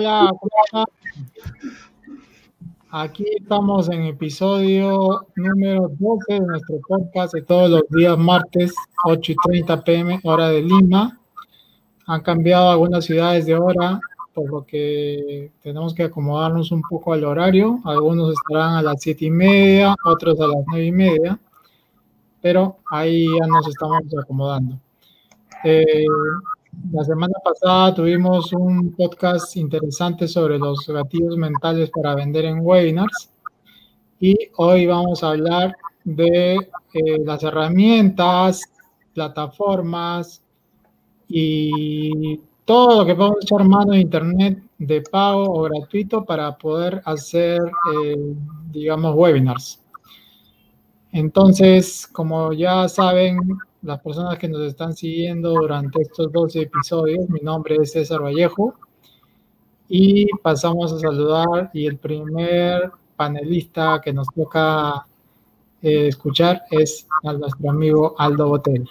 [0.00, 0.84] Hola, ¿cómo están?
[2.88, 8.72] Aquí estamos en episodio número 12 de nuestro podcast de todos los días martes,
[9.06, 11.18] 8 y 30 pm, hora de Lima.
[12.06, 13.98] Han cambiado algunas ciudades de hora,
[14.34, 17.80] por lo que tenemos que acomodarnos un poco al horario.
[17.84, 21.40] Algunos estarán a las 7 y media, otros a las 9 y media,
[22.40, 24.78] pero ahí ya nos estamos acomodando.
[25.64, 26.06] Eh,
[26.92, 33.30] la semana pasada tuvimos un podcast interesante sobre los gatillos mentales para vender en webinars
[34.20, 38.62] y hoy vamos a hablar de eh, las herramientas,
[39.12, 40.42] plataformas
[41.28, 47.02] y todo lo que podemos echar mano en internet de pago o gratuito para poder
[47.04, 47.60] hacer,
[47.94, 48.34] eh,
[48.70, 49.80] digamos, webinars.
[51.12, 53.38] Entonces, como ya saben,
[53.82, 57.28] las personas que nos están siguiendo durante estos 12 episodios.
[57.28, 58.74] Mi nombre es César Vallejo
[59.88, 65.06] y pasamos a saludar y el primer panelista que nos toca
[65.80, 68.88] eh, escuchar es a nuestro amigo Aldo Botelli.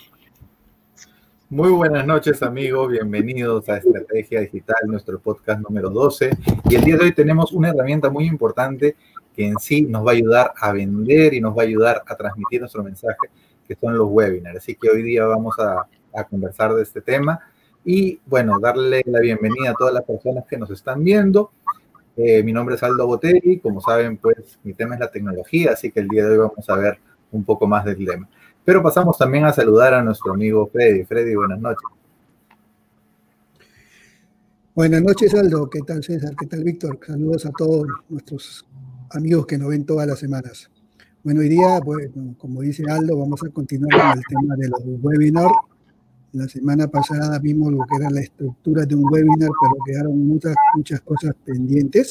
[1.50, 6.32] Muy buenas noches amigos, bienvenidos a Estrategia Digital, nuestro podcast número 12.
[6.70, 8.96] Y el día de hoy tenemos una herramienta muy importante
[9.34, 12.16] que en sí nos va a ayudar a vender y nos va a ayudar a
[12.16, 13.30] transmitir nuestro mensaje
[13.68, 14.58] que son los webinars.
[14.58, 15.88] Así que hoy día vamos a,
[16.32, 17.40] conversar de este tema
[17.86, 21.52] y bueno, darle la bienvenida a todas las personas que nos están viendo.
[22.16, 25.92] Eh, mi nombre es Aldo Botelli, como saben, pues mi tema es la tecnología, así
[25.92, 26.98] que el día de hoy vamos a ver
[27.32, 28.28] un poco más del tema.
[28.66, 31.04] Pero pasamos también a saludar a nuestro amigo Freddy.
[31.06, 31.88] Freddy, buenas noches.
[34.74, 35.70] Buenas noches, Aldo.
[35.70, 36.36] ¿Qué tal, César?
[36.36, 37.00] ¿Qué tal, Víctor?
[37.06, 38.66] Saludos a todos nuestros
[39.12, 40.70] amigos que nos ven todas las semanas.
[41.28, 41.82] Bueno, hoy día,
[42.38, 45.56] como dice Aldo, vamos a continuar con el tema de los webinars.
[46.32, 50.56] La semana pasada vimos lo que era la estructura de un webinar, pero quedaron muchas,
[50.74, 52.10] muchas cosas pendientes.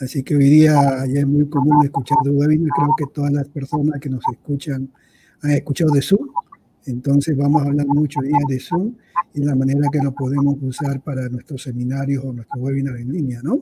[0.00, 2.70] Así que hoy día ya es muy común escuchar de webinar.
[2.74, 4.90] Creo que todas las personas que nos escuchan
[5.42, 6.26] han escuchado de Zoom.
[6.86, 8.96] Entonces vamos a hablar mucho hoy día de Zoom
[9.32, 13.40] y la manera que lo podemos usar para nuestros seminarios o nuestros webinars en línea,
[13.44, 13.60] ¿no?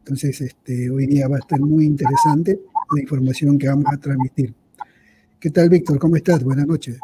[0.00, 2.60] Entonces, este, hoy día va a estar muy interesante
[2.94, 4.54] la información que vamos a transmitir.
[5.40, 5.98] ¿Qué tal, Víctor?
[5.98, 6.42] ¿Cómo estás?
[6.42, 6.98] Buenas noches.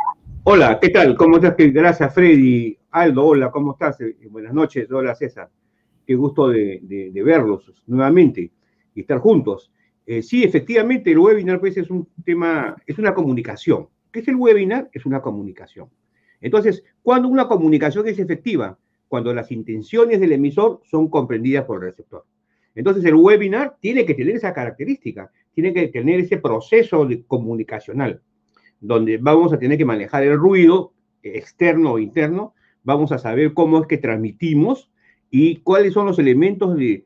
[0.44, 1.16] Hola, ¿qué tal?
[1.16, 1.54] ¿Cómo estás?
[1.56, 2.76] Gracias, Freddy.
[2.90, 4.00] Aldo, hola, ¿cómo estás?
[4.00, 4.90] Eh, buenas noches.
[4.90, 5.50] Hola, César.
[6.06, 8.50] Qué gusto de, verlos nuevamente
[8.94, 9.72] y estar juntos.
[10.06, 13.88] Eh, sí, efectivamente, el webinar pues, es un tema, es una comunicación.
[14.12, 14.90] ¿Qué es el webinar?
[14.92, 15.88] Es una comunicación.
[16.40, 18.78] Entonces, cuando una comunicación es efectiva,
[19.08, 22.24] cuando las intenciones del emisor son comprendidas por el receptor.
[22.74, 28.20] Entonces, el webinar tiene que tener esa característica tiene que tener ese proceso comunicacional,
[28.80, 30.92] donde vamos a tener que manejar el ruido
[31.22, 34.90] externo o interno, vamos a saber cómo es que transmitimos
[35.30, 37.04] y cuáles son los elementos de,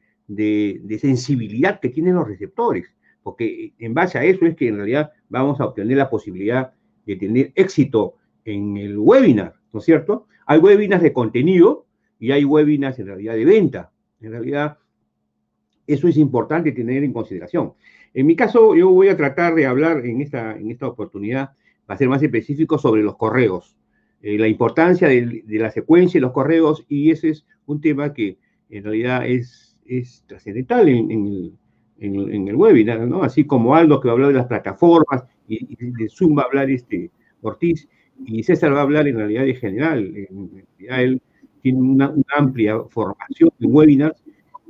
[1.00, 2.92] sensibilidad que tienen los receptores,
[3.22, 6.72] porque en base a eso es que en realidad vamos a obtener la posibilidad
[7.06, 10.26] de tener éxito en el webinar, ¿no es cierto?
[10.46, 11.86] Hay webinars de contenido
[12.18, 13.92] y hay webinars en realidad de venta.
[14.20, 14.78] En realidad,
[15.86, 17.74] eso es importante tener en consideración.
[18.14, 21.50] En mi caso, yo voy a tratar de hablar en esta, en esta oportunidad,
[21.86, 23.76] para ser más específico, sobre los correos,
[24.22, 28.38] eh, la importancia de, la secuencia de los correos, y ese es un tema que
[28.70, 31.56] en realidad es, es trascendental en,
[32.00, 33.22] el, webinar, ¿no?
[33.22, 36.46] Así como Aldo que va a hablar de las plataformas, y, de Zoom va a
[36.46, 37.10] hablar este
[37.42, 37.88] Ortiz,
[38.24, 40.12] y César va a hablar en realidad de general.
[40.16, 41.22] En él
[41.62, 44.22] tiene una, amplia formación en webinars,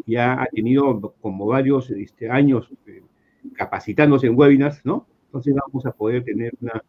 [0.06, 3.02] ya ha tenido como varios este, años eh,
[3.54, 5.06] capacitándose en webinars, ¿no?
[5.26, 6.82] Entonces vamos a poder tener una,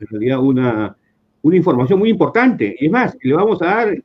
[0.00, 0.96] en realidad una,
[1.42, 2.76] una información muy importante.
[2.78, 4.02] Es más, le vamos a dar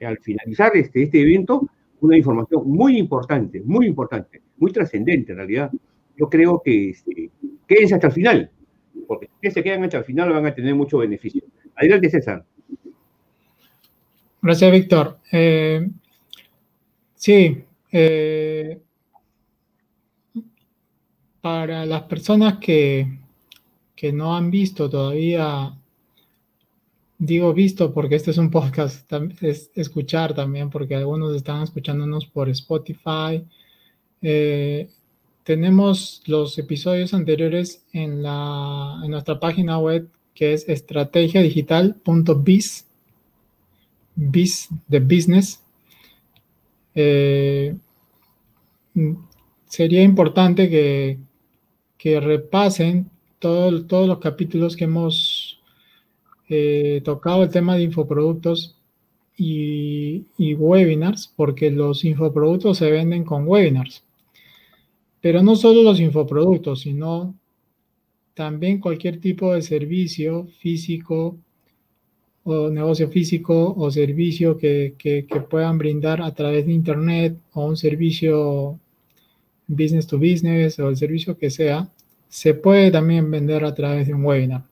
[0.00, 1.68] al finalizar este, este evento
[2.00, 5.70] una información muy importante, muy importante, muy trascendente en realidad.
[6.16, 7.30] Yo creo que este,
[7.66, 8.50] quédense hasta el final,
[9.06, 11.42] porque si se quedan hasta el final van a tener mucho beneficio.
[11.76, 12.44] Adelante, César.
[14.42, 15.18] Gracias, Víctor.
[15.30, 15.86] Eh,
[17.14, 18.80] sí, eh,
[21.40, 23.18] para las personas que,
[24.12, 25.76] no han visto todavía,
[27.18, 32.48] digo visto porque este es un podcast, es escuchar también porque algunos están escuchándonos por
[32.48, 33.44] Spotify.
[34.22, 34.88] Eh,
[35.44, 42.86] tenemos los episodios anteriores en, la, en nuestra página web que es estrategiadigital.biz,
[44.16, 45.62] biz de business.
[46.94, 47.76] Eh,
[49.66, 51.18] sería importante que,
[52.00, 55.60] que repasen todos los capítulos que hemos
[56.48, 58.78] eh, tocado el tema de infoproductos
[59.36, 64.02] y, y webinars, porque los infoproductos se venden con webinars.
[65.20, 67.34] Pero no solo los infoproductos, sino
[68.32, 71.36] también cualquier tipo de servicio físico
[72.44, 74.94] o negocio físico o servicio que,
[75.50, 78.78] puedan brindar a través de Internet o un servicio
[79.70, 81.88] business to business o el servicio que sea,
[82.28, 84.64] se puede también vender a través de un webinar.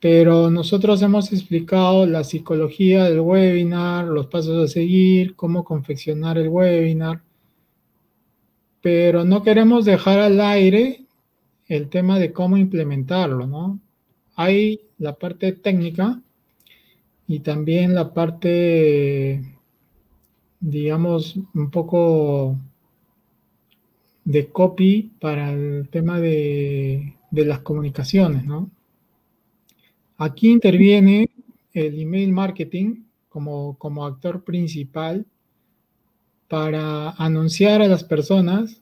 [0.00, 6.48] Pero nosotros hemos explicado la psicología del webinar, los pasos a seguir, cómo confeccionar el
[6.48, 7.22] webinar,
[8.82, 11.06] pero no queremos dejar al aire
[11.68, 13.80] el tema de cómo implementarlo, ¿no?
[14.36, 16.20] Hay la parte técnica
[17.26, 19.42] y también la parte,
[20.60, 22.58] digamos, un poco
[24.24, 28.70] de copy para el tema de, las comunicaciones, ¿no?
[30.18, 31.28] Aquí interviene
[31.72, 35.26] el email marketing como, como actor principal
[36.48, 38.80] para anunciar a las personas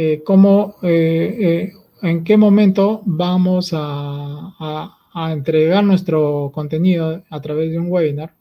[0.00, 1.72] eh, cómo, eh, eh,
[2.02, 4.94] en qué momento vamos a,
[5.32, 8.32] entregar nuestro contenido a través de un webinar,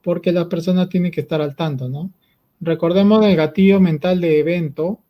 [0.00, 2.10] porque las personas tienen que estar al tanto, ¿no?
[2.64, 5.00] Recordemos el gatillo mental de evento,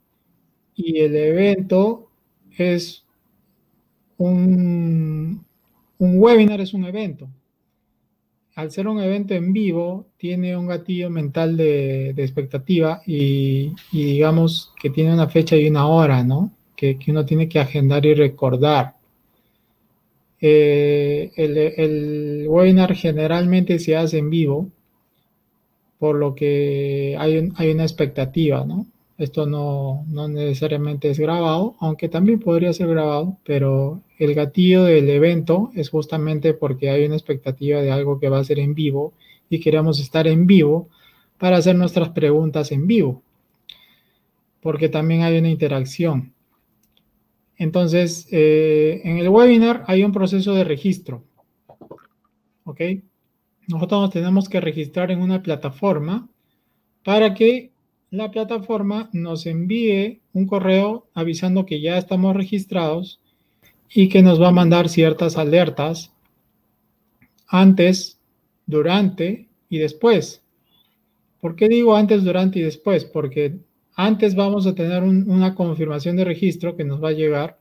[0.74, 2.08] y el evento
[2.56, 3.04] es
[4.16, 5.44] un,
[5.98, 7.28] un webinar, es un evento.
[8.56, 14.90] Al ser un evento en vivo, tiene un gatillo mental de, expectativa y, digamos que
[14.90, 16.52] tiene una fecha y una hora, ¿no?
[16.76, 18.94] Que, uno tiene que agendar y recordar.
[20.40, 24.68] Eh, el, webinar generalmente se hace en vivo,
[26.04, 28.84] por lo que hay, hay una expectativa, ¿no?
[29.16, 35.70] Esto no, necesariamente es grabado, aunque también podría ser grabado, pero el gatillo del evento
[35.74, 39.14] es justamente porque hay una expectativa de algo que va a ser en vivo
[39.48, 40.90] y queremos estar en vivo
[41.38, 43.22] para hacer nuestras preguntas en vivo,
[44.60, 46.34] porque también hay una interacción.
[47.56, 51.24] Entonces, eh, en el webinar hay un proceso de registro.
[52.64, 52.82] ¿Ok?
[53.66, 56.28] Nosotros tenemos que registrar en una plataforma
[57.04, 57.72] para que
[58.10, 63.20] la plataforma nos envíe un correo avisando que ya estamos registrados
[63.92, 66.12] y que nos va a mandar ciertas alertas
[67.48, 68.18] antes,
[68.66, 70.42] durante y después.
[71.40, 73.04] ¿Por qué digo antes, durante y después?
[73.04, 73.58] Porque
[73.94, 77.58] antes vamos a tener una confirmación de registro que nos va a llegar.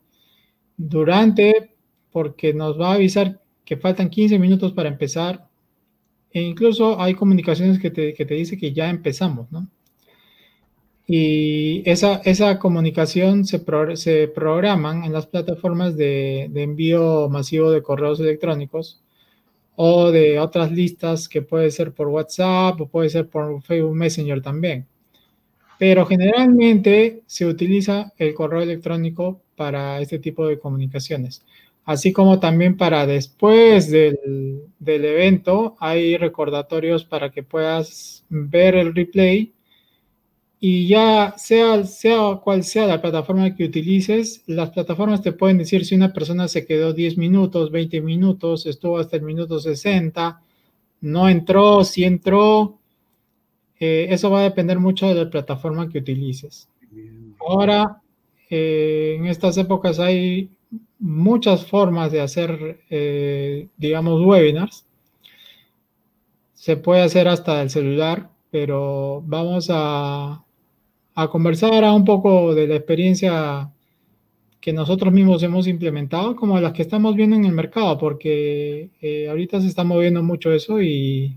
[0.77, 1.75] Durante,
[2.11, 5.47] porque nos va a avisar que faltan 15 minutos para empezar.
[6.33, 9.67] E incluso hay comunicaciones que te, que te dice que ya empezamos, ¿no?
[11.05, 13.63] Y esa, esa comunicación se,
[13.95, 19.01] se programan en las plataformas de, de, envío masivo de correos electrónicos
[19.75, 24.41] o de otras listas que puede ser por WhatsApp o puede ser por Facebook Messenger
[24.41, 24.87] también.
[25.77, 31.43] Pero generalmente se utiliza el correo electrónico para este tipo de comunicaciones.
[31.85, 38.95] Así como también para después del, del evento hay recordatorios para que puedas ver el
[38.95, 39.53] replay
[40.65, 45.83] y ya sea, sea cual sea la plataforma que utilices, las plataformas te pueden decir
[45.83, 50.41] si una persona se quedó 10 minutos, 20 minutos, estuvo hasta el minuto 60,
[51.01, 52.79] no entró, si entró.
[53.77, 56.69] Eh, eso va a depender mucho de la plataforma que utilices.
[57.45, 58.01] Ahora,
[58.49, 60.49] eh, en estas épocas hay
[61.03, 64.85] muchas formas de hacer, eh, digamos, webinars.
[66.53, 70.41] Se puede hacer hasta el celular, pero vamos a,
[71.15, 73.69] a conversar a un poco de la experiencia
[74.61, 79.27] que nosotros mismos hemos implementado, como las que estamos viendo en el mercado, porque eh,
[79.27, 81.35] ahorita se está moviendo mucho eso y,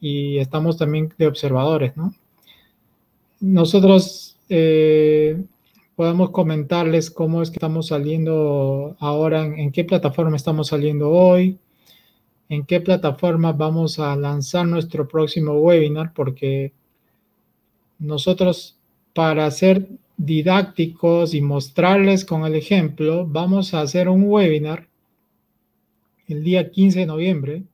[0.00, 2.12] y, estamos también de observadores, ¿no?
[3.38, 5.40] Nosotros eh,
[6.00, 11.58] podemos comentarles cómo es que estamos saliendo ahora, en, en qué plataforma estamos saliendo hoy,
[12.48, 16.72] en qué plataforma vamos a lanzar nuestro próximo webinar, porque
[17.98, 18.78] nosotros
[19.12, 24.88] para ser didácticos y mostrarles con el ejemplo, vamos a hacer un webinar
[26.28, 27.64] el día 15 de noviembre.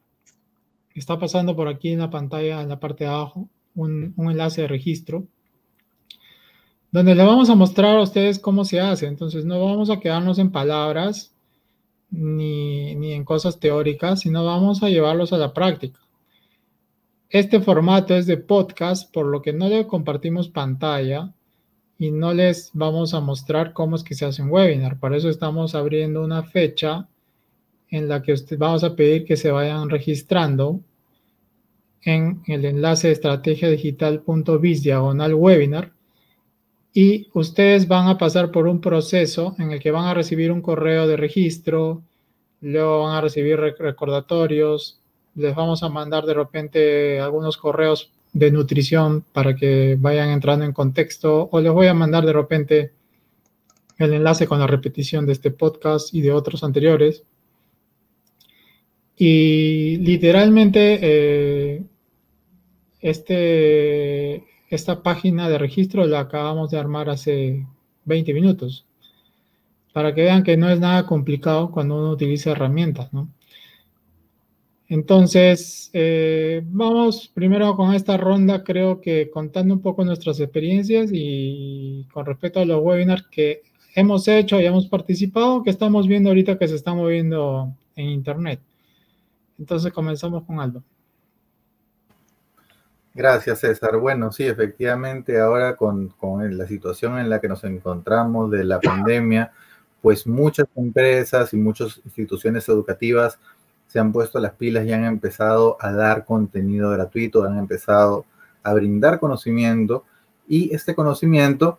[0.97, 4.67] Está pasando por aquí en la pantalla, en la parte de abajo, un, enlace de
[4.67, 5.29] registro,
[6.97, 9.07] donde le vamos a mostrar a ustedes cómo se hace.
[9.07, 11.31] Entonces, no vamos a quedarnos en palabras
[12.11, 16.01] ni, ni en cosas teóricas, sino vamos a llevarlos a la práctica.
[17.29, 21.35] Este formato es de podcast, por lo que no le compartimos pantalla
[21.99, 24.99] y no les vamos a mostrar cómo es que se hace un webinar.
[24.99, 27.09] Por eso estamos abriendo una fecha
[27.91, 30.81] en la que usted, vamos a pedir que se vayan registrando
[32.01, 35.96] en el enlace estrategiadigital.biz diagonal webinar
[36.97, 40.63] y ustedes van a pasar por un proceso en el que van a recibir un
[40.63, 42.03] correo de registro,
[42.63, 44.99] luego van a recibir recordatorios,
[45.35, 50.73] les vamos a mandar de repente algunos correos de nutrición para que vayan entrando en
[50.73, 52.93] contexto o les voy a mandar de repente
[53.99, 57.25] el enlace con la repetición de este podcast y de otros anteriores.
[59.19, 61.83] Y literalmente eh,
[63.03, 67.67] este, esta página de registro la acabamos de armar hace
[68.05, 68.87] 20 minutos
[69.97, 73.09] para que vean que no es nada complicado cuando uno utiliza herramientas.
[74.89, 82.07] Entonces, eh, vamos primero con esta ronda, creo que contando un poco nuestras experiencias y
[82.13, 83.63] con respecto a los webinars que
[83.95, 88.61] hemos hecho y hemos participado, que estamos viendo ahorita que se está moviendo en Internet.
[89.59, 90.83] Entonces, comenzamos con Aldo.
[93.17, 93.97] Gracias, César.
[93.97, 98.79] Bueno, sí, efectivamente, ahora con, con la situación en la que nos encontramos de la
[98.79, 99.53] pandemia,
[100.03, 103.39] pues muchas empresas y muchas instituciones educativas
[103.87, 108.27] se han puesto las pilas y han empezado a dar contenido gratuito, han empezado
[108.63, 110.05] a brindar conocimiento
[110.47, 111.79] y este conocimiento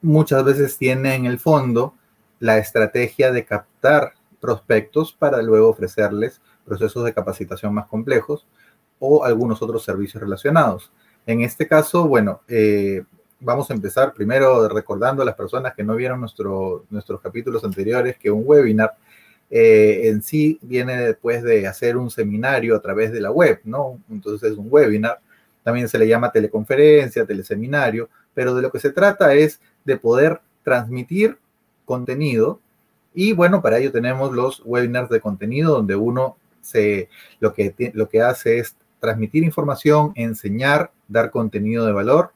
[0.00, 1.92] muchas veces tiene en el fondo
[2.38, 8.46] la estrategia de captar prospectos para luego ofrecerles procesos de capacitación más complejos
[9.00, 10.92] o algunos otros servicios relacionados.
[11.26, 13.02] En este caso, bueno, eh,
[13.40, 18.16] vamos a empezar primero recordando a las personas que no vieron nuestro, nuestros capítulos anteriores
[18.16, 18.94] que un webinar
[19.50, 23.98] eh, en sí viene después de hacer un seminario a través de la web, ¿no?
[24.08, 25.18] Entonces es un webinar,
[25.64, 30.40] también se le llama teleconferencia, teleseminario, pero de lo que se trata es de poder
[30.62, 31.38] transmitir
[31.84, 32.60] contenido
[33.12, 37.08] y bueno, para ello tenemos los webinars de contenido donde uno se,
[37.40, 42.32] lo, que, lo que hace es transmitir información, enseñar, dar contenido de valor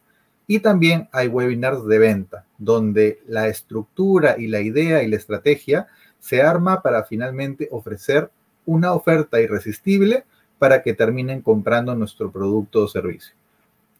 [0.47, 5.87] y también hay webinars de venta, donde la estructura y la idea y la estrategia
[6.19, 8.31] se arma para finalmente ofrecer
[8.67, 10.25] una oferta irresistible
[10.59, 13.35] para que terminen comprando nuestro producto o servicio.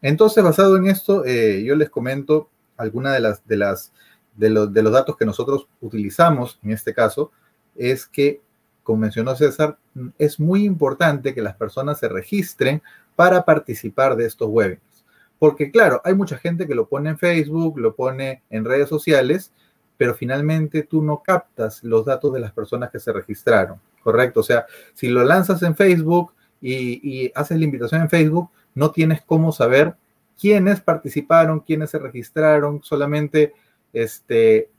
[0.01, 3.91] Entonces, basado en esto, eh, yo les comento algunas de las, de las
[4.35, 7.31] de, de los datos que nosotros utilizamos en este caso,
[7.75, 8.41] es que,
[8.85, 9.79] como mencionó César,
[10.19, 12.83] es muy importante que las personas se registren
[13.15, 15.03] para participar de estos webinars.
[15.39, 19.51] Porque claro, hay mucha gente que lo pone en Facebook, lo pone en redes sociales,
[19.97, 24.41] pero finalmente tú no captas los datos de las personas que se registraron, ¿correcto?
[24.41, 29.23] O sea, si lo lanzas en Facebook y, haces la invitación en Facebook, no tienes
[29.25, 29.95] cómo saber
[30.39, 33.53] quiénes participaron, quiénes se registraron, solamente
[33.93, 34.69] este...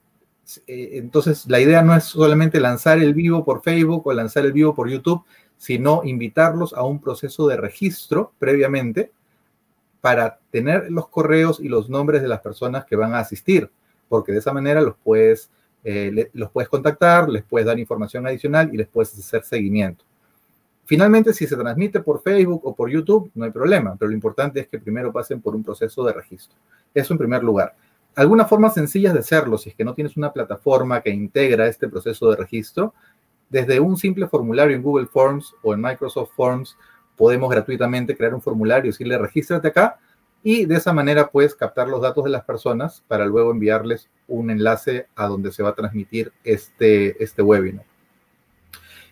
[0.67, 4.53] Eh, entonces, la idea no es solamente lanzar el vivo por Facebook o lanzar el
[4.53, 5.25] vivo por YouTube,
[5.57, 9.11] sino invitarlos a un proceso de registro previamente
[10.01, 13.71] para tener los correos y los nombres de las personas que van a asistir,
[14.09, 15.51] porque de esa manera los puedes,
[15.83, 20.05] eh, los puedes contactar, les puedes dar información adicional y les puedes hacer seguimiento.
[20.85, 24.61] Finalmente, si se transmite por Facebook o por YouTube, no hay problema, pero lo importante
[24.61, 26.57] es que primero pasen por un proceso de registro.
[26.95, 27.75] Eso en primer lugar.
[28.17, 31.87] Algunas formas sencillas de hacerlo, si es que no tienes una plataforma que integra este
[31.87, 32.95] proceso de registro,
[33.51, 36.77] desde un simple formulario en Google Forms o en Microsoft Forms
[37.17, 39.99] podemos gratuitamente crear un formulario y decirle regístrate acá
[40.43, 44.51] y de esa manera puedes captar los datos de las personas para luego enviarles un
[44.51, 47.85] enlace a donde se va a transmitir este, este webinar.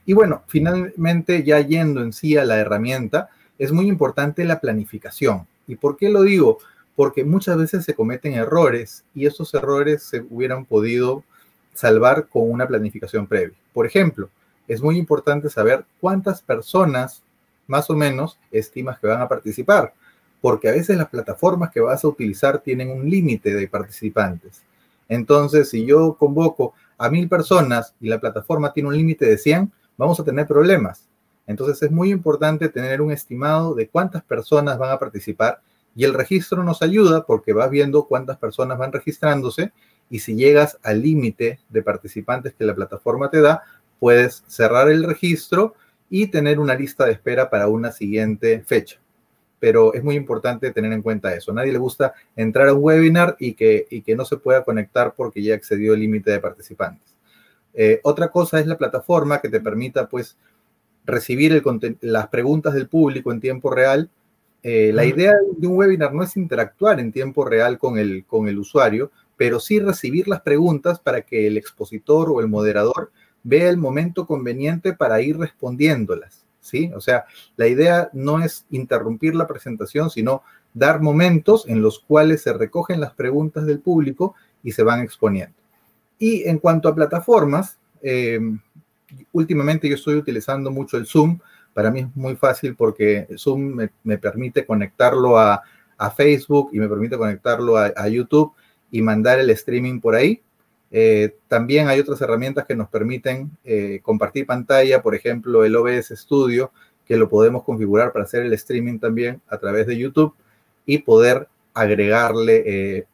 [0.06, 5.46] Y bueno, finalmente ya yendo en sí a la herramienta, es muy importante la planificación.
[5.66, 6.58] ¿Y por qué lo digo?
[6.96, 11.24] Porque muchas veces se cometen errores y esos errores se hubieran podido
[11.72, 13.56] salvar con una planificación previa.
[13.72, 14.28] Por ejemplo,
[14.68, 17.22] es muy importante saber cuántas personas
[17.66, 19.92] más o menos estimas que van a participar,
[20.40, 24.62] porque a veces las plataformas que vas a utilizar tienen un límite de participantes.
[25.08, 29.72] Entonces, si yo convoco a mil personas y la plataforma tiene un límite de 100,
[29.96, 31.08] vamos a tener problemas.
[31.46, 35.60] Entonces, es muy importante tener un estimado de cuántas personas van a participar
[35.94, 39.72] y el registro nos ayuda porque vas viendo cuántas personas van registrándose
[40.10, 43.62] y si llegas al límite de participantes que la plataforma te da,
[43.98, 45.74] puedes cerrar el registro
[46.10, 49.00] y tener una lista de espera para una siguiente fecha.
[49.58, 51.52] Pero es muy importante tener en cuenta eso.
[51.52, 54.62] A nadie le gusta entrar a un webinar y que, y que no se pueda
[54.62, 57.16] conectar porque ya excedió el límite de participantes.
[57.72, 60.36] Eh, otra cosa es la plataforma que te permita pues
[61.04, 61.62] recibir
[62.00, 64.10] las preguntas del público en tiempo real.
[64.64, 68.48] Eh, la idea de un webinar no es interactuar en tiempo real con el, con
[68.48, 73.68] el usuario, pero sí recibir las preguntas para que el expositor o el moderador vea
[73.68, 76.90] el momento conveniente para ir respondiéndolas, ¿sí?
[76.96, 80.42] O sea, la idea no es interrumpir la presentación, sino
[80.72, 85.54] dar momentos en los cuales se recogen las preguntas del público y se van exponiendo.
[86.18, 88.40] Y en cuanto a plataformas, eh,
[89.32, 91.38] últimamente yo estoy utilizando mucho el Zoom.
[91.74, 95.62] Para mí es muy fácil porque Zoom me, permite conectarlo a,
[96.16, 98.52] Facebook y me permite conectarlo a, YouTube
[98.90, 100.40] y mandar el streaming por ahí.
[100.90, 106.12] Eh, también hay otras herramientas que nos permiten eh, compartir pantalla, por ejemplo, el OBS
[106.14, 106.70] Studio,
[107.04, 110.34] que lo podemos configurar para hacer el streaming también a través de YouTube
[110.86, 113.06] y poder agregarle eh,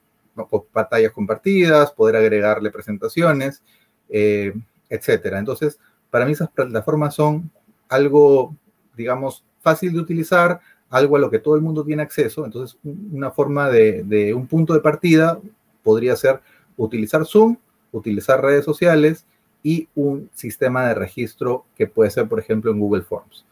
[0.73, 3.62] pantallas compartidas, poder agregarle presentaciones,
[4.09, 5.38] etcétera.
[5.38, 5.79] Entonces,
[6.11, 7.50] para mí esas plataformas son
[7.90, 8.56] algo,
[8.97, 12.44] digamos, fácil de utilizar, algo a lo que todo el mundo tiene acceso.
[12.44, 15.38] Entonces, una forma de, de un punto de partida
[15.82, 16.40] podría ser
[16.76, 17.56] utilizar Zoom,
[17.92, 19.26] utilizar redes sociales
[19.62, 23.44] y un sistema de registro que puede ser, por ejemplo, en Google Forms.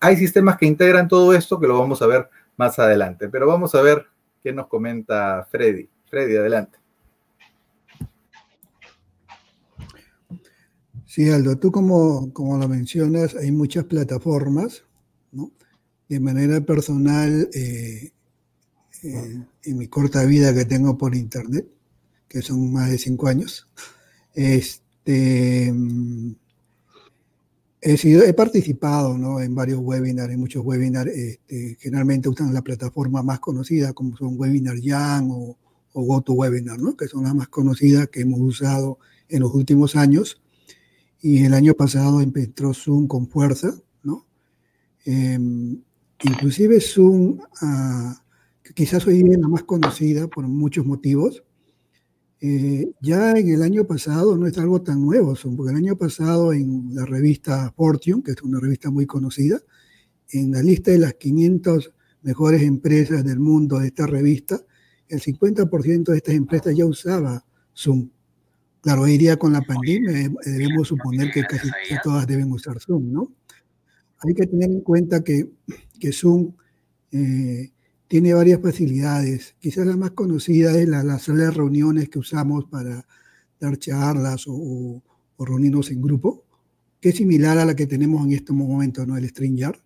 [0.00, 3.28] Hay sistemas que integran todo esto que lo vamos a ver más adelante.
[3.28, 4.06] Pero vamos a ver
[4.42, 5.88] qué nos comenta Freddy.
[6.08, 6.79] Freddy, adelante.
[11.10, 14.84] Sí, Aldo, tú como, como lo mencionas, hay muchas plataformas.
[16.08, 18.12] De manera personal, eh,
[19.02, 21.66] eh, en mi corta vida que tengo por internet,
[22.28, 23.66] que son más de cinco años,
[24.34, 25.74] este,
[27.80, 29.40] He, sido, he participado ¿no?
[29.40, 31.10] en varios webinars, en muchos webinars.
[31.10, 35.58] Este, generalmente usan la plataforma más conocida, como son Webinar Jam o,
[35.92, 36.96] o GoToWebinar, ¿no?
[36.96, 40.40] que son las más conocidas que hemos usado en los últimos años.
[41.22, 43.74] Y el año pasado empezó Zoom con fuerza.
[44.02, 44.26] ¿no?
[45.04, 45.82] Em,
[46.22, 48.22] inclusive Zoom, ah,
[48.74, 51.42] quizás hoy día es la más conocida por muchos motivos,
[52.42, 56.54] eh, ya en el año pasado no es algo tan nuevo, porque el año pasado
[56.54, 59.60] en la revista Fortune, que es una revista muy conocida,
[60.30, 61.92] en la lista de las 500
[62.22, 64.62] mejores empresas del mundo de esta revista,
[65.08, 67.44] el 50% de estas empresas ya usaba
[67.76, 68.08] Zoom.
[68.80, 71.68] Claro, hoy día con la pandemia eh, debemos suponer que casi
[72.02, 73.30] todas deben usar Zoom, ¿no?
[74.20, 75.50] Hay que tener en cuenta que,
[75.98, 76.52] que Zoom
[77.12, 77.70] eh,
[78.08, 79.54] tiene varias facilidades.
[79.60, 83.06] Quizás la más conocida es la, sala de reuniones que usamos para
[83.60, 85.02] dar charlas o,
[85.38, 86.44] reunirnos en grupo,
[87.00, 89.16] que es similar a la que tenemos en este momento, ¿no?
[89.16, 89.78] El StreamYard,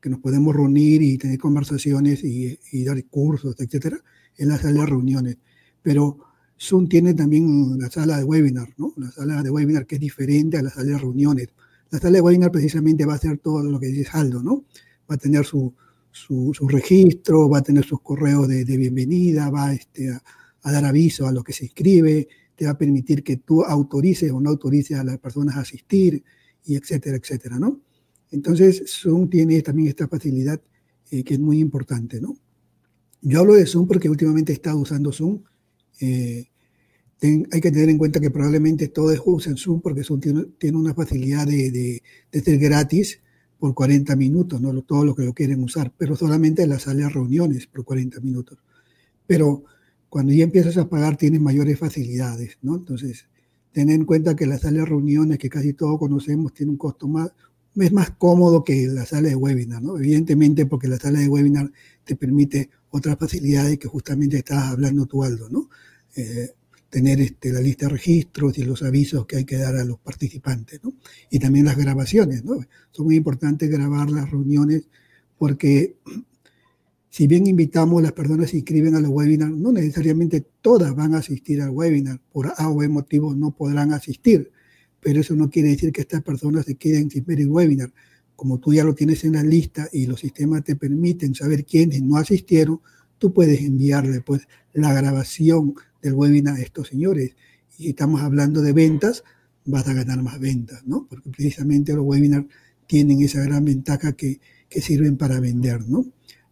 [0.00, 3.98] que nos podemos reunir y tener conversaciones y, dar cursos, etcétera,
[4.36, 5.38] en la sala de reuniones.
[5.82, 6.18] Pero
[6.58, 8.92] Zoom tiene también la sala de webinar, ¿no?
[8.96, 11.48] La sala de webinar que es diferente a la sala de reuniones.
[11.90, 14.64] La sala de webinar precisamente va a hacer todo lo que dice Aldo, ¿no?
[15.10, 15.74] Va a tener su,
[16.12, 21.32] su, registro, va a tener sus correos de, bienvenida, va este, a, dar aviso a
[21.32, 25.04] lo que se inscribe, te va a permitir que tú autorices o no autorices a
[25.04, 26.22] las personas a asistir,
[26.64, 27.80] y etcétera, etcétera, ¿no?
[28.30, 30.60] Entonces, Zoom tiene también esta facilidad
[31.10, 32.36] eh, que es muy importante, ¿no?
[33.20, 35.42] Yo hablo de Zoom porque últimamente he estado usando Zoom.
[36.02, 36.48] Eh,
[37.52, 40.20] hay que tener en cuenta que probablemente todos usen Zoom porque Zoom
[40.58, 43.20] tiene, una facilidad de, ser gratis
[43.60, 47.10] por 40 minutos, no todo lo que lo quieren usar, pero solamente las sala de
[47.10, 48.58] reuniones por 40 minutos.
[49.24, 49.62] Pero
[50.08, 52.74] cuando ya empiezas a pagar tienes mayores facilidades, ¿no?
[52.74, 53.26] Entonces,
[53.70, 57.06] ten en cuenta que la sala de reuniones que casi todos conocemos tiene un costo
[57.06, 57.30] más,
[57.76, 59.96] es más cómodo que la sala de webinar, ¿no?
[59.96, 61.70] Evidentemente porque la sala de webinar
[62.04, 65.70] te permite otras facilidades que justamente estabas hablando tú, Aldo, ¿no?
[66.16, 66.50] Eh,
[66.92, 69.98] tener este, la lista de registros y los avisos que hay que dar a los
[69.98, 70.78] participantes.
[71.30, 72.60] Y también las grabaciones, ¿no?
[72.90, 74.82] Son muy importantes grabar las reuniones
[75.38, 75.96] porque
[77.08, 81.14] si bien invitamos a las personas que inscriben a los webinars, no necesariamente todas van
[81.14, 84.52] a asistir al webinar, por A o B motivo no podrán asistir,
[85.00, 87.90] pero eso no quiere decir que estas personas se queden sin ver el webinar.
[88.36, 92.02] Como tú ya lo tienes en la lista y los sistemas te permiten saber quiénes
[92.02, 92.82] no asistieron,
[93.16, 97.34] tú puedes enviarle pues la grabación del webinar estos señores.
[97.78, 99.24] Y si estamos hablando de ventas,
[99.64, 101.06] vas a ganar más ventas, ¿no?
[101.08, 102.46] Porque precisamente los webinars
[102.86, 106.04] tienen esa gran ventaja que, que sirven para vender, ¿no?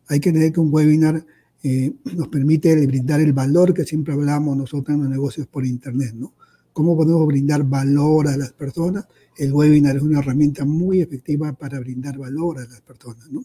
[0.09, 1.25] Hay que tener que un webinar
[1.63, 6.15] eh, nos permite brindar el valor que siempre hablamos nosotros en los negocios por Internet,
[6.15, 6.33] ¿no?
[6.73, 9.07] ¿Cómo podemos brindar valor a las personas?
[9.37, 13.45] El webinar es una herramienta muy efectiva para brindar valor a las personas, ¿no?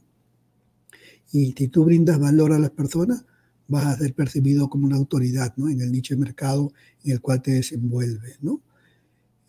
[1.32, 3.26] Y si tú brindas valor a las personas,
[3.68, 5.70] vas a ser percibido como una autoridad ¿no?
[5.70, 6.72] en el nicho de mercado
[7.04, 8.38] en el cual te desenvuelves.
[8.42, 8.62] ¿no?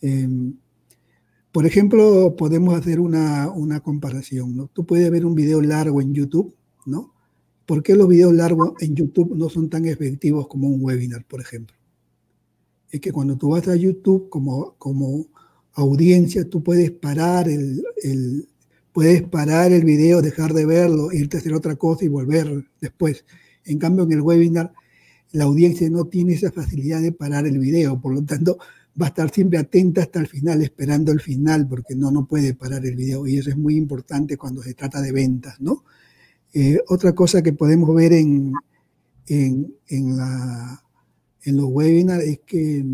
[0.01, 0.55] Em,
[1.53, 4.57] por ejemplo, podemos hacer una, una, comparación.
[4.57, 4.69] ¿no?
[4.69, 7.15] Tú puedes ver un video largo en YouTube, ¿no?
[7.65, 11.41] ¿Por qué los videos largos en YouTube no son tan efectivos como un webinar, por
[11.41, 11.77] ejemplo?
[12.91, 15.27] Es que cuando tú vas a YouTube como, como
[15.73, 18.49] audiencia, tú puedes parar el, el
[18.93, 23.27] puedes parar el video, dejar de verlo, irte a hacer otra cosa y volver después.
[23.67, 24.73] En cambio, en el webinar,
[25.33, 28.59] la audiencia no tiene esa facilidad de parar el video, por lo tanto,
[29.01, 32.55] va a estar siempre atenta hasta el final, esperando el final, porque no, no puede
[32.55, 33.27] parar el video.
[33.27, 35.85] Y eso es muy importante cuando se trata de ventas, ¿no?
[36.55, 38.55] Eh, otra cosa que podemos ver en,
[39.27, 40.83] en, en, la,
[41.43, 42.85] en los webinars es que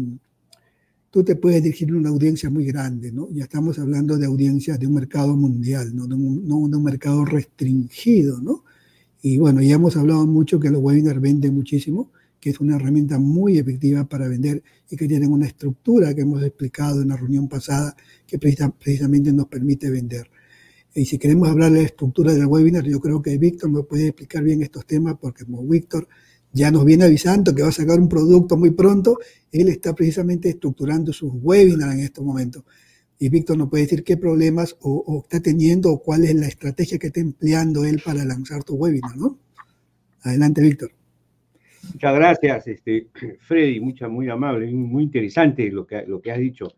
[1.10, 3.28] tú te puedes dirigir a una audiencia muy grande, ¿no?
[3.30, 6.82] Ya estamos hablando de audiencias de un mercado mundial, no de un, no de un
[6.82, 8.64] mercado restringido, ¿no?
[9.22, 13.20] Y bueno, ya hemos hablado mucho que los webinars venden muchísimo, que es una herramienta
[13.20, 17.48] muy efectiva para vender y que tienen una estructura que hemos explicado en la reunión
[17.48, 20.28] pasada que precisamente nos permite vender.
[20.92, 24.08] Y si queremos hablar de la estructura del webinar, yo creo que Víctor nos puede
[24.08, 26.08] explicar bien estos temas porque como Víctor
[26.52, 29.20] ya nos viene avisando que va a sacar un producto muy pronto.
[29.52, 32.64] Él está precisamente estructurando sus webinars en estos momentos.
[33.22, 36.98] Y Víctor nos puede decir qué problemas o, está teniendo o cuál es la estrategia
[36.98, 39.38] que está empleando él para lanzar tu webinar, ¿no?
[40.24, 40.90] Adelante, Víctor.
[41.92, 43.06] Muchas gracias, este,
[43.42, 46.72] Freddy, mucha, muy amable, muy interesante lo que, lo que has dicho.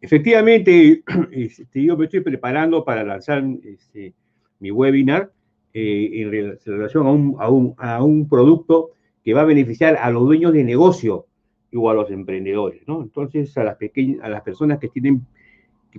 [0.00, 4.14] Efectivamente, este, yo me estoy preparando para lanzar este,
[4.58, 5.30] mi webinar
[5.72, 8.90] eh, en relación a un, a, un, a un producto
[9.24, 11.26] que va a beneficiar a los dueños de negocio
[11.72, 13.00] o a los emprendedores, ¿no?
[13.00, 15.24] Entonces, a las, pequeñas, a las personas que tienen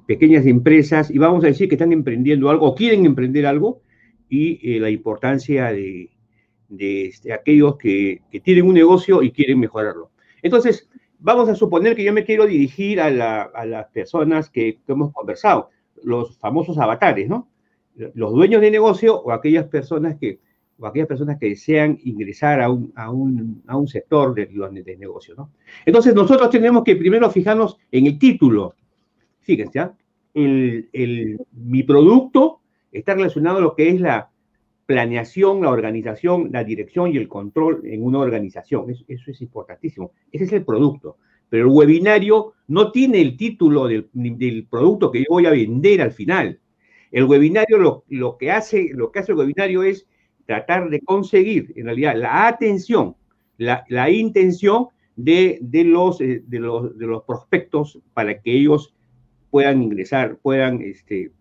[0.01, 3.81] pequeñas empresas y vamos a decir que están emprendiendo algo o quieren emprender algo
[4.29, 6.09] y eh, la importancia de,
[6.69, 10.11] de este, aquellos que, tienen un negocio y quieren mejorarlo.
[10.41, 14.79] Entonces, vamos a suponer que yo me quiero dirigir a, la, a las personas que,
[14.85, 15.69] que, hemos conversado,
[16.03, 17.49] los famosos avatares, ¿no?
[17.95, 20.39] Los dueños de negocio o aquellas personas que
[20.77, 24.97] o aquellas personas que desean ingresar a un, a un, a un sector de, de
[24.97, 25.35] negocio.
[25.35, 25.51] ¿no?
[25.85, 28.75] Entonces, nosotros tenemos que primero fijarnos en el título.
[29.45, 29.79] Fíjense,
[30.33, 34.31] mi producto está relacionado a lo que es la
[34.87, 38.89] planeación, la organización, la dirección y el control en una organización.
[38.89, 40.11] Eso, es importantísimo.
[40.31, 41.17] Ese es el producto.
[41.47, 46.11] Pero el webinario no tiene el título del, producto que yo voy a vender al
[46.11, 46.59] final.
[47.11, 50.07] El webinario lo, que hace, lo que hace el webinario es
[50.47, 53.15] tratar de conseguir, en realidad, la atención,
[53.57, 54.87] la, intención
[55.23, 58.94] eh, de los prospectos para que ellos
[59.55, 61.31] puedan ingresar, puedan, este,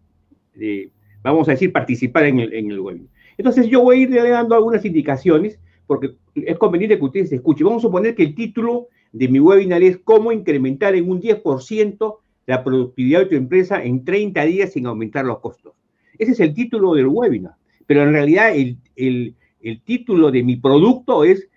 [1.21, 3.11] vamos a decir, participar en el, en el webinar.
[3.37, 7.67] Entonces yo voy a ir dando algunas indicaciones porque es conveniente que ustedes escuchen.
[7.67, 12.19] Vamos a suponer que el título de mi webinar es cómo incrementar en un 10%
[12.47, 15.73] la productividad de tu empresa en 30 días sin aumentar los costos.
[16.17, 20.55] Ese es el título del webinar pero en realidad el, el, el título de mi
[20.55, 21.49] producto es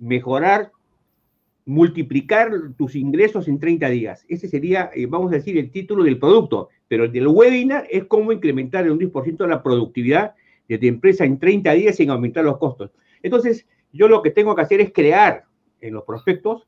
[0.00, 0.72] mejorar,
[1.66, 4.24] multiplicar tus ingresos en 30 días.
[4.28, 8.04] Ese sería, eh, vamos a decir, el título del producto, pero el del webinar es
[8.04, 10.34] cómo incrementar en un 10% la productividad
[10.68, 12.90] de tu empresa en 30 días sin aumentar los costos.
[13.22, 15.44] Entonces, yo lo que tengo que hacer es crear
[15.80, 16.66] en los prospectos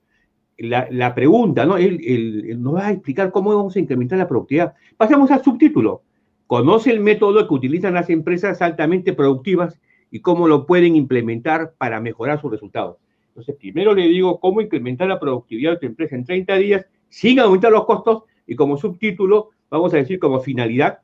[0.59, 1.77] la, pregunta, ¿no?
[1.77, 4.75] Él, él, nos va a explicar cómo vamos a incrementar la productividad.
[4.97, 6.03] Pasamos al subtítulo.
[6.47, 9.79] Conoce el método que utilizan las empresas altamente productivas
[10.11, 12.97] y cómo lo pueden implementar para mejorar sus resultados.
[13.37, 17.39] Entonces, primero le digo cómo incrementar la productividad de tu empresa en 30 días sin
[17.39, 21.01] aumentar los costos y como subtítulo, vamos a decir como finalidad,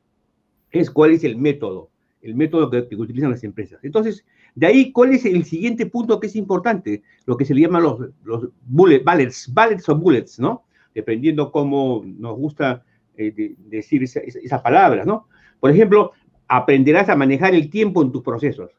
[0.71, 1.91] es cuál es el método,
[2.23, 3.85] el método que, que utilizan las empresas.
[3.85, 7.03] Entonces, de ahí, ¿cuál es el siguiente punto que es importante?
[7.27, 10.65] Lo que se le llama los, los bullet, bullets, bullets o bullets, ¿no?
[10.95, 12.83] Dependiendo cómo nos gusta
[13.19, 14.63] eh, de, decir esa, esa,
[15.05, 15.27] ¿no?
[15.61, 16.13] Por ejemplo,
[16.49, 18.71] aprenderás a manejar el tiempo en tus procesos.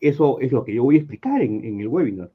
[0.00, 2.30] Eso es lo que yo voy a explicar en, el webinar.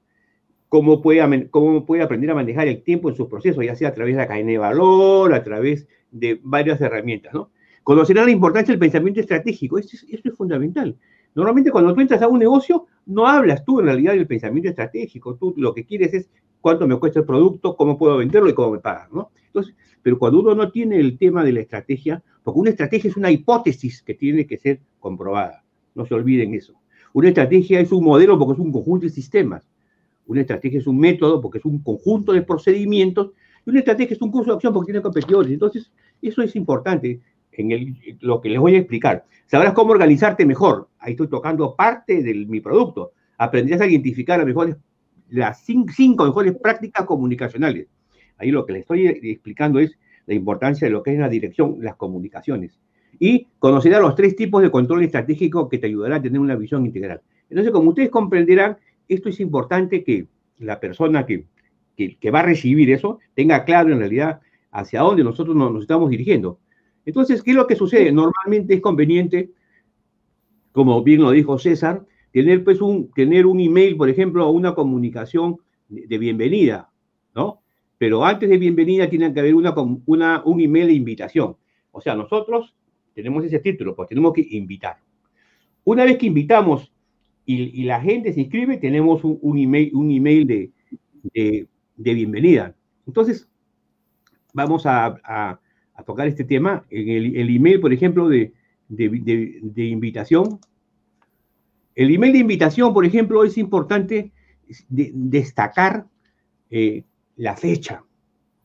[0.70, 3.94] Cómo puede, cómo puede aprender a manejar el tiempo en sus procesos, ya sea a
[3.94, 7.52] través de la cadena de valor, a través de varias herramientas, ¿no?
[7.84, 9.78] Conocerá la importancia del pensamiento estratégico.
[9.78, 10.98] Esto es, esto es fundamental.
[11.36, 15.36] Normalmente cuando tú entras a un negocio, no hablas tú en realidad del pensamiento estratégico.
[15.36, 16.30] Tú lo que quieres es
[16.62, 19.32] cuánto me cuesta el producto, cómo puedo venderlo y cómo me pagan, ¿no?
[19.48, 23.18] Entonces, pero cuando uno no tiene el tema de la estrategia, porque una estrategia es
[23.18, 26.74] una hipótesis que tiene que ser comprobada, no se olviden eso.
[27.16, 29.66] Una estrategia es un modelo porque es un conjunto de sistemas.
[30.28, 33.32] Una estrategia es un método porque es un conjunto de procedimientos.
[33.66, 35.50] Y una estrategia es un curso de acción porque tiene competidores.
[35.50, 35.90] Entonces,
[36.22, 37.22] eso es importante
[37.54, 39.24] en el, lo que les voy a explicar.
[39.46, 40.90] Sabrás cómo organizarte mejor.
[41.00, 43.14] Ahí estoy tocando parte de mi producto.
[43.38, 44.76] Aprenderás a identificar las mejores,
[45.30, 47.88] las cinco mejores prácticas comunicacionales.
[48.38, 51.78] Ahí lo que les estoy explicando es la importancia de lo que es la dirección,
[51.80, 52.78] las comunicaciones.
[53.20, 56.86] Y conocerá los tres tipos de control estratégico que te ayudará a tener una visión
[56.86, 57.22] integral.
[57.50, 61.46] Entonces, como ustedes comprenderán, esto es importante que la persona que,
[61.96, 66.10] que, va a recibir eso tenga claro en realidad hacia dónde nosotros nos, nos estamos
[66.10, 66.60] dirigiendo.
[67.06, 68.12] Entonces, ¿qué es lo que sucede?
[68.12, 69.52] Normalmente es conveniente,
[70.72, 74.76] como bien lo dijo César, tener pues un, tener un email, por ejemplo, o una
[74.76, 76.90] comunicación de bienvenida,
[77.36, 77.62] ¿no?
[77.98, 79.74] Pero antes de bienvenida tiene que haber una,
[80.06, 81.56] una, un email de invitación.
[81.92, 82.76] O sea, nosotros
[83.16, 84.98] tenemos ese título, pues tenemos que invitar.
[85.86, 86.92] Una vez que invitamos
[87.46, 90.72] y, la gente se inscribe, tenemos un, email, un email de,
[91.34, 91.68] de,
[92.14, 92.76] bienvenida.
[93.08, 93.48] Entonces,
[94.54, 95.60] vamos a,
[96.06, 96.86] tocar este tema.
[96.90, 98.52] En el, email, por ejemplo, de,
[98.90, 100.60] de, invitación.
[101.94, 104.32] El email de invitación, por ejemplo, es importante
[104.90, 106.08] destacar
[106.70, 107.04] eh,
[107.38, 108.04] la fecha.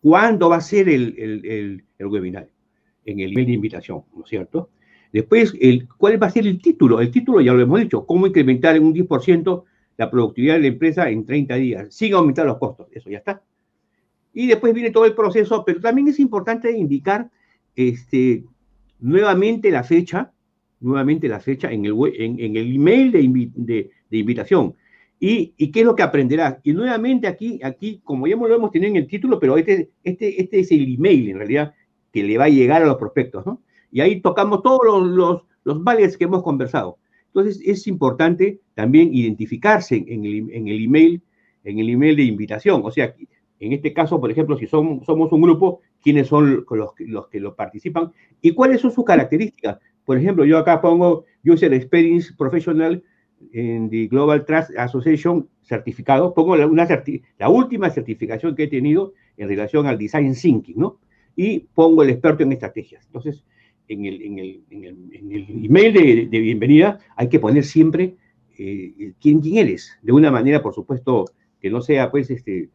[0.01, 2.49] ¿Cuándo va a ser el, el, el, webinar?
[3.11, 4.71] En el email de invitación, ¿no es cierto?
[5.13, 7.01] Después, el, ¿cuál va a ser el título?
[7.01, 9.65] El título ya lo hemos dicho, cómo incrementar en un 10%
[9.97, 13.43] la productividad de la empresa en 30 días, sin aumentar los costos, eso ya está.
[14.33, 17.29] Y después viene todo el proceso, pero también es importante indicar
[17.75, 18.45] este,
[19.01, 20.33] nuevamente la fecha,
[20.81, 24.75] nuevamente la fecha en el, en, en el email de, de, invitación.
[25.19, 26.59] Y, y, qué es lo que aprenderás.
[26.63, 30.41] Y nuevamente aquí, aquí como ya lo hemos tenido en el título, pero este, este,
[30.41, 31.75] este es el email en realidad
[32.13, 33.61] que le va a llegar a los prospectos, ¿no?
[33.91, 36.99] Y ahí tocamos todos los, los, los vales que hemos conversado.
[37.27, 41.23] Entonces es importante también identificarse en el, en el email,
[41.65, 42.83] en el email de invitación.
[42.85, 43.15] O sea,
[43.61, 47.41] en este caso, por ejemplo, si somos, somos un grupo, quiénes son los, los que
[47.41, 49.79] lo participan y cuáles son sus características.
[50.05, 53.03] Por ejemplo, yo acá pongo User Experience Professional
[53.53, 56.87] en the Global Trust Association certificado, pongo la, una
[57.39, 60.99] la última certificación que he tenido en relación al Design Thinking, ¿no?
[61.37, 63.07] Y pongo el experto en estrategias.
[63.07, 63.45] Entonces,
[63.89, 68.15] en el, en el, en el, en el email de, bienvenida hay que poner siempre
[68.59, 71.25] eh, quién, quién eres, de una manera, por supuesto,
[71.61, 72.69] que no sea, pues, este,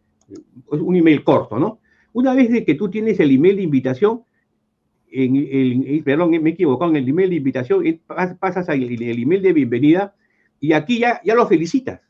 [0.70, 1.80] un email corto, ¿no?
[2.14, 4.24] Una vez de que tú tienes el email de invitación,
[5.12, 8.02] en el, perdón, me he equivocado, en el email de invitación,
[8.40, 10.16] pasas al el email de bienvenida
[10.60, 12.02] y aquí ya, ya lo felicitas.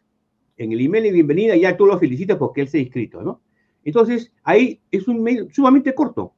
[0.58, 3.42] En el email de bienvenida ya tú lo felicitas porque él se ha inscrito, ¿no?
[3.86, 6.34] Entonces, ahí es un mail sumamente corto.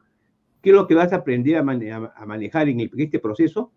[0.61, 3.71] ¿Qué es lo que vas a aprender a, manejar en, este proceso?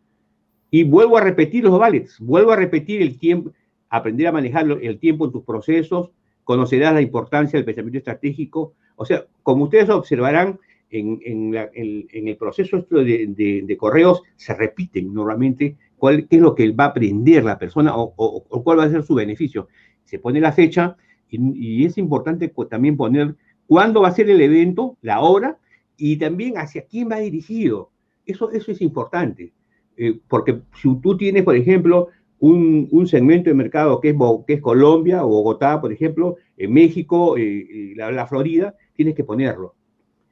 [0.71, 3.53] Y vuelvo a repetir los vales, vuelvo a repetir el tiempo,
[3.89, 6.11] aprender a manejar el tiempo en tus procesos,
[6.45, 8.75] conocerás la importancia del pensamiento estratégico.
[8.97, 10.59] O sea, como ustedes observarán,
[10.91, 16.85] en, el proceso de, de, correos se repiten normalmente cuál, qué es lo que va
[16.85, 19.69] a aprender la persona o, cuál va a ser su beneficio.
[20.05, 20.97] Se pone la fecha
[21.29, 23.37] y, es importante también poner
[23.71, 25.61] cuándo va a ser el evento, la hora
[25.97, 27.93] y también hacia quién va dirigido.
[28.27, 29.53] Eso, eso es importante,
[29.97, 32.09] eh, porque si tú tienes, por ejemplo,
[32.41, 36.73] un, un, segmento de mercado que es, que es Colombia o Bogotá, por ejemplo, en
[36.73, 39.77] México, eh, la, la, Florida, tienes que ponerlo.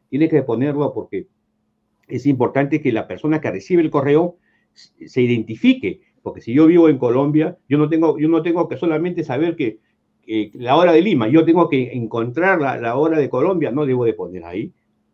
[0.09, 1.29] Tienes que ponerlo porque
[2.09, 4.38] es importante que la persona que recibe el correo
[4.74, 8.79] se identifique, porque si yo vivo en Colombia, yo no tengo, yo no tengo que
[8.79, 9.79] solamente saber que,
[10.54, 14.04] la hora de Lima, yo tengo que encontrar la, la, hora de Colombia, no debo
[14.04, 14.72] de poner ahí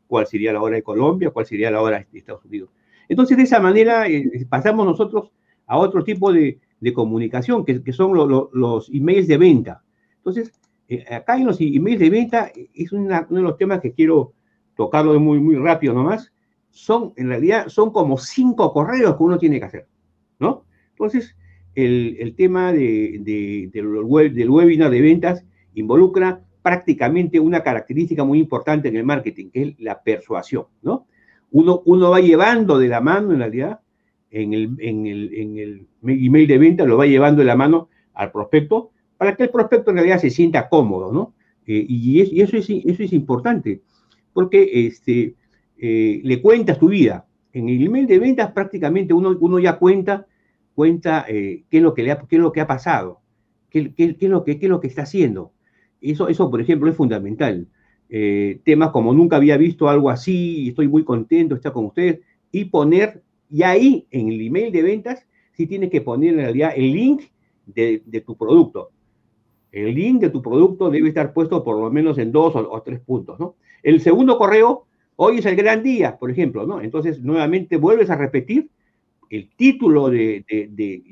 [0.08, 2.70] cuál sería la hora de Colombia, cuál sería la hora de Estados Unidos.
[3.08, 5.30] Entonces, de esa manera eh, pasamos nosotros
[5.66, 9.82] a otro tipo de, de comunicación, que, que son lo, lo, los emails de venta.
[10.16, 10.52] Entonces,
[10.88, 14.32] eh, acá en los emails de venta es una, uno de los temas que quiero
[14.76, 16.32] tocarlo muy, muy rápido nomás,
[16.70, 19.86] son, en realidad, son como cinco correos que uno tiene que hacer,
[20.40, 20.64] ¿no?
[20.90, 21.36] Entonces,
[21.74, 28.38] el, tema de, de, de web, del webinar de ventas involucra prácticamente una característica muy
[28.38, 31.06] importante en el marketing, que es la persuasión, ¿no?
[31.50, 33.80] Uno, uno va llevando de la mano, en realidad,
[34.30, 37.88] en el, en, el, en el email de venta, lo va llevando de la mano
[38.14, 41.34] al prospecto para que el prospecto en realidad se sienta cómodo, ¿no?
[41.66, 43.82] Eh, y, eso, es, eso es importante,
[44.32, 45.34] porque este,
[45.78, 47.26] eh, le cuentas tu vida.
[47.52, 50.26] En el email de ventas prácticamente uno, uno ya cuenta,
[50.74, 53.20] cuenta eh, qué, es lo que le ha, es lo que ha pasado,
[53.70, 55.52] qué, es, lo que, es lo que está haciendo.
[56.00, 57.66] Eso, eso por ejemplo, es fundamental.
[58.08, 62.20] Eh, temas como nunca había visto algo así, estoy muy contento estar con ustedes,
[62.52, 66.72] y poner, y ahí en el email de ventas, sí tienes que poner en realidad
[66.76, 67.22] el link
[67.66, 68.90] de, de tu producto.
[69.72, 72.82] El link de tu producto debe estar puesto por lo menos en dos o, o
[72.82, 73.56] tres puntos, ¿no?
[73.82, 76.80] El segundo correo Hoy es el gran día, por ejemplo, ¿no?
[76.80, 78.68] Entonces, nuevamente vuelves a repetir
[79.34, 80.44] el título de,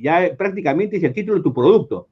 [0.01, 2.09] ya prácticamente es el título de tu producto.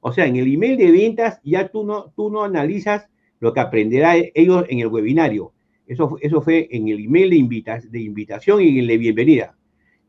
[0.00, 3.60] O sea, en el email de ventas ya tú no, tú no analizas lo que
[3.60, 5.52] aprenderá ellos en el webinario.
[5.86, 9.56] Eso, eso fue en el email de, de invitación y en el de bienvenida.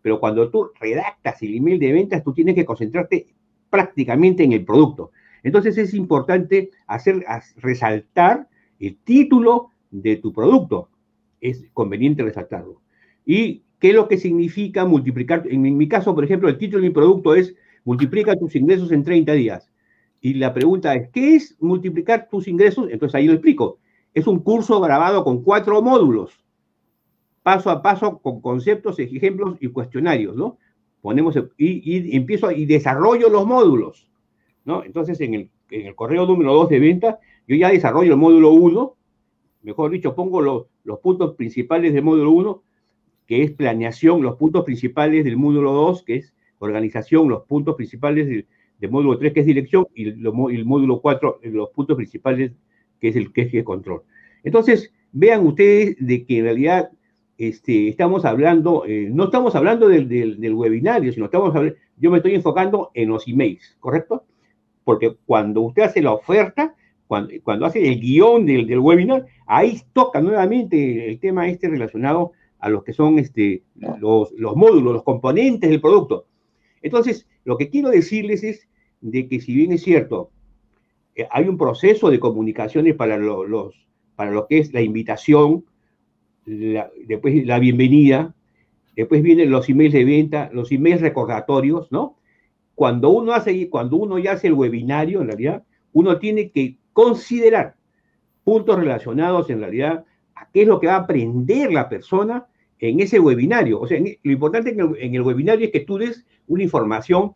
[0.02, 3.28] Pero cuando tú redactas el email de ventas, tú tienes que concentrarte
[3.70, 5.12] prácticamente en el producto.
[5.44, 7.24] Entonces es importante hacer,
[7.58, 8.48] resaltar
[8.80, 10.90] el título de tu producto
[11.42, 12.82] es conveniente resaltarlo.
[13.26, 15.44] Y ¿Qué es lo que significa multiplicar?
[15.50, 19.04] En mi caso, por ejemplo, el título de mi producto es multiplica tus ingresos en
[19.04, 19.70] 30 días.
[20.22, 22.88] Y la pregunta es, ¿qué es multiplicar tus ingresos?
[22.90, 23.80] Entonces ahí lo explico.
[24.14, 26.32] Es un curso grabado con cuatro módulos,
[27.44, 30.60] paso a paso, con conceptos, ejemplos y cuestionarios, ¿no?
[31.02, 34.08] Ponemos, y, empiezo y desarrollo los módulos,
[34.64, 34.86] ¿no?
[34.86, 37.20] Entonces en el, en el correo número 2 de venta,
[37.50, 38.96] yo ya desarrollo el módulo 1,
[39.64, 42.64] mejor dicho, pongo los, los puntos principales del módulo 1,
[43.28, 48.28] que es planeación, los puntos principales del módulo 2, que es organización, los puntos principales
[48.28, 48.46] del,
[48.90, 52.52] módulo 3, que es dirección, y el, módulo 4, los puntos principales,
[53.00, 54.02] que es el que es control.
[54.44, 56.92] Entonces, vean ustedes de que en realidad
[57.38, 62.18] este, estamos hablando, eh, no estamos hablando del, del, webinario, sino estamos hablando, yo me
[62.18, 64.26] estoy enfocando en los emails, ¿correcto?
[64.84, 66.76] Porque cuando usted hace la oferta,
[67.08, 72.34] cuando, cuando hace el guion del, del webinar, ahí toca nuevamente el tema este relacionado
[72.64, 73.62] a los que son este,
[74.00, 76.28] los, los módulos, los componentes del producto.
[76.82, 78.70] Entonces, lo que quiero decirles es
[79.02, 80.32] de que si bien es cierto,
[81.14, 83.76] eh, hay un proceso de comunicaciones para, los,
[84.16, 85.66] para lo que es la invitación,
[86.46, 88.34] después la bienvenida,
[88.96, 92.16] después vienen los emails de venta, los emails recordatorios, ¿no?
[92.76, 97.76] Cuando uno hace, cuando uno ya hace el webinario, en realidad, uno tiene que considerar
[98.46, 102.48] puntos relacionados, en realidad, a qué es lo que va a aprender la persona
[102.90, 103.80] en ese webinario.
[103.80, 107.32] O sea, lo importante en el, webinario es que tú des una información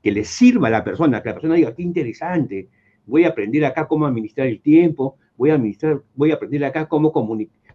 [0.00, 2.68] que le sirva a la persona, que la persona diga, qué interesante,
[3.04, 6.86] voy a aprender acá cómo administrar el tiempo, voy a, administrar, voy a aprender acá
[6.86, 7.12] cómo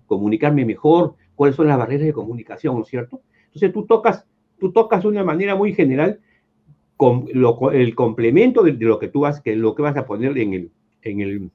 [0.07, 3.21] comunicarme mejor, cuáles son las barreras de comunicación, ¿no es cierto?
[3.47, 4.25] Entonces tú tocas,
[4.57, 6.21] tú tocas de una manera muy general
[6.95, 7.25] con
[7.73, 10.71] el complemento de, lo que tú vas, que lo que vas a poner en el,
[11.01, 11.51] en el,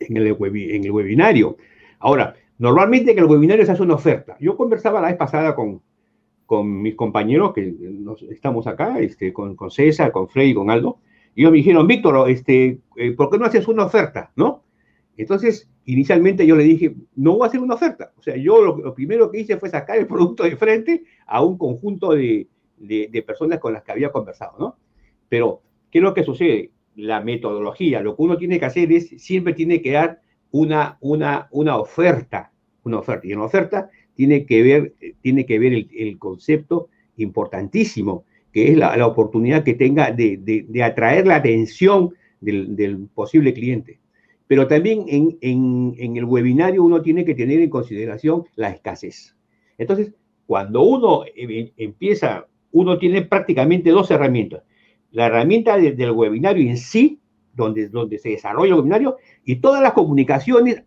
[0.00, 1.58] en el, en el webinario.
[2.00, 4.36] Ahora, Normalmente en el webinario se hace una oferta.
[4.40, 5.82] Yo conversaba la vez pasada con,
[6.46, 10.98] con mis compañeros que nos, estamos acá, este, con, con, César, con Freddy, con Aldo,
[11.34, 14.30] y ellos me dijeron, Víctor, este, eh, ¿por qué no haces una oferta?
[14.36, 14.62] ¿No?
[15.16, 18.12] Entonces, inicialmente yo le dije, no voy a hacer una oferta.
[18.16, 21.58] O sea, yo lo, primero que hice fue sacar el producto de frente a un
[21.58, 24.76] conjunto de, de, de, personas con las que había conversado, ¿no?
[25.28, 26.70] Pero, ¿qué es lo que sucede?
[26.94, 30.20] La metodología, lo que uno tiene que hacer es, siempre tiene que dar
[30.54, 32.52] una, una, una oferta,
[32.84, 33.26] una oferta.
[33.26, 38.76] Y en la oferta tiene que ver, tiene que ver el, concepto importantísimo, que es
[38.76, 43.98] la, oportunidad que tenga de, atraer la atención del, posible cliente.
[44.46, 49.34] Pero también en, en, el webinario uno tiene que tener en consideración la escasez.
[49.76, 50.12] Entonces,
[50.46, 54.62] cuando uno em, empieza, uno tiene prácticamente dos herramientas.
[55.10, 57.18] La herramienta del webinario en sí,
[57.54, 60.82] donde, donde se desarrolla el webinario, y todas las comunicaciones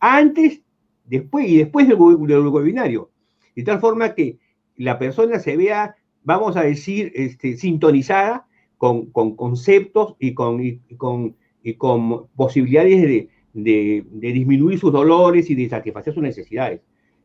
[0.00, 0.62] antes,
[1.04, 3.10] después y después del, webinario.
[3.54, 4.38] De tal forma que
[4.76, 8.46] la persona se vea, vamos a decir, este, sintonizada
[8.76, 10.60] con, conceptos y con,
[10.98, 11.36] con,
[11.78, 16.82] con posibilidades de, de, disminuir sus dolores y de satisfacer sus necesidades.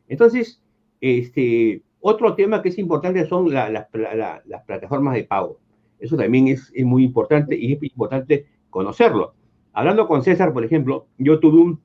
[0.08, 0.62] Entonces,
[1.00, 3.86] este, otro tema que es importante son las
[4.66, 5.58] plataformas de pago.
[6.02, 9.34] Eso también es, es, muy importante y es importante conocerlo.
[9.72, 11.80] Hablando con César, por ejemplo, yo tuve un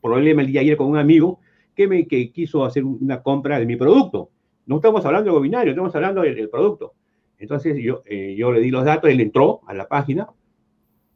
[0.00, 1.40] problema el día ayer con un amigo
[1.74, 4.30] que me que quiso hacer una compra de mi producto.
[4.66, 6.94] No estamos hablando de binario, estamos hablando del, producto.
[7.38, 10.28] Entonces yo, eh, yo le di los datos, él entró a la página,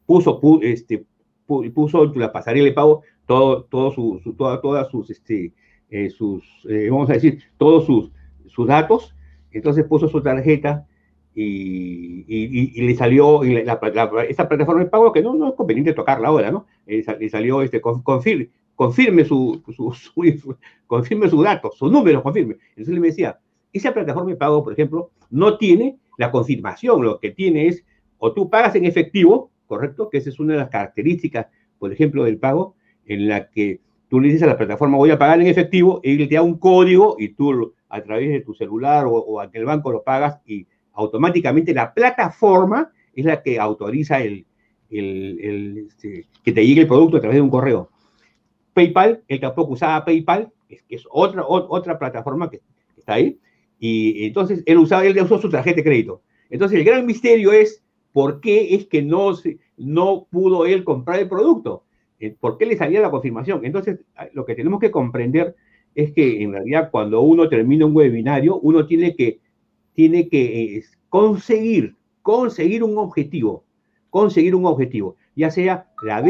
[0.05, 1.05] puso, este,
[1.45, 5.53] puso la pasarela de pago, todo, todo su, todas sus, este,
[5.89, 8.11] eh, sus eh, vamos a decir, todos sus,
[8.47, 9.15] sus datos.
[9.51, 10.85] Entonces puso su tarjeta,
[11.41, 13.79] y, le salió la,
[14.27, 16.65] esa plataforma de pago que no, no es conveniente tocarla ahora, ¿no?
[16.85, 19.93] Eh, le salió este, confirme, confirme su, su,
[20.87, 22.57] confirme su dato, su número, confirme.
[22.69, 23.39] Entonces le decía,
[23.71, 27.85] esa plataforma de pago, por ejemplo, no tiene la confirmación, lo que tiene es,
[28.17, 30.09] o tú pagas en efectivo, ¿correcto?
[30.09, 31.47] Que esa es una de las características,
[31.77, 35.19] por ejemplo, del pago, en la que tú le dices a la plataforma, voy a
[35.19, 38.53] pagar en efectivo, y él te da un código y tú a través de tu
[38.53, 40.67] celular o, o el banco lo pagas y
[40.99, 44.45] automáticamente la plataforma es la que autoriza el,
[44.89, 47.89] este, que te llegue el producto a través de un correo.
[48.73, 52.61] PayPal, el tampoco usaba PayPal, es, que es otra, otra plataforma que,
[52.97, 53.39] está ahí,
[53.79, 56.21] y entonces él, usaba, él usó su tarjeta de crédito.
[56.49, 57.81] Entonces el gran misterio es
[58.11, 59.33] por qué es que no,
[59.77, 61.83] no pudo él comprar el producto,
[62.19, 63.63] eh, por qué le salía la confirmación.
[63.63, 64.01] Entonces
[64.33, 65.55] lo que tenemos que comprender
[65.95, 69.39] es que en realidad cuando uno termina un webinario, uno tiene que
[69.93, 73.63] tiene que eh, conseguir, conseguir un objetivo,
[74.09, 76.23] conseguir un objetivo, ya sea la,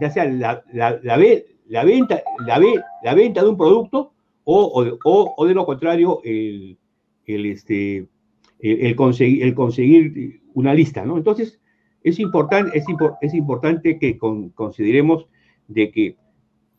[0.00, 1.16] ya sea la, la, la,
[1.84, 2.60] venta, la,
[3.02, 4.12] la venta de un producto
[4.44, 6.76] o, o, o de lo contrario, el,
[7.26, 8.06] el, este,
[8.60, 11.16] el, conseguir, el conseguir una lista, ¿no?
[11.16, 11.60] Entonces,
[12.02, 12.84] es, importante es,
[13.20, 15.26] es importante que consideremos
[15.68, 16.16] de que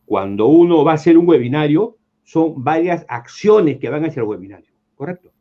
[0.04, 4.70] cuando uno va a hacer un webinario, son varias acciones que van hacia el webinario,
[4.94, 5.32] ¿correcto?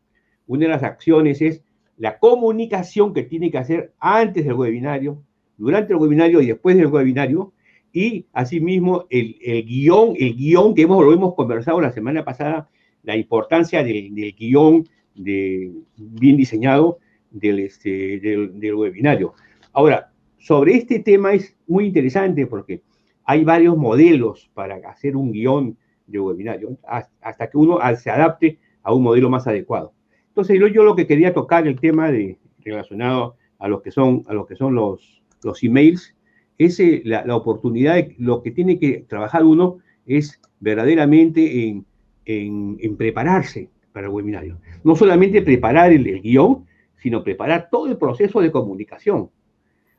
[0.47, 1.61] Una de las acciones es
[1.97, 5.23] la comunicación que tiene que hacer antes del webinario,
[5.57, 7.53] durante el webinario y después del webinario,
[7.93, 12.69] y asimismo el, el guion, el guion que hemos, lo hemos conversado la semana pasada,
[13.03, 14.85] la importancia del, del guion
[15.15, 16.99] bien diseñado
[17.41, 19.33] este, del, del, webinario.
[19.71, 22.81] Ahora, sobre este tema es muy interesante porque
[23.23, 26.77] hay varios modelos para hacer un guion de webinario,
[27.21, 29.94] hasta que uno se adapte a un modelo más adecuado.
[30.35, 34.33] Entonces, yo, lo que quería tocar el tema de, relacionado a lo que son, a
[34.33, 36.13] lo que son los, los emails,
[36.57, 41.85] es eh, la, la, oportunidad, de, lo que tiene que trabajar uno es verdaderamente en,
[42.25, 44.57] en, prepararse para el webinario.
[44.83, 46.65] No solamente preparar el, guion,
[46.97, 49.29] sino preparar todo el proceso de comunicación.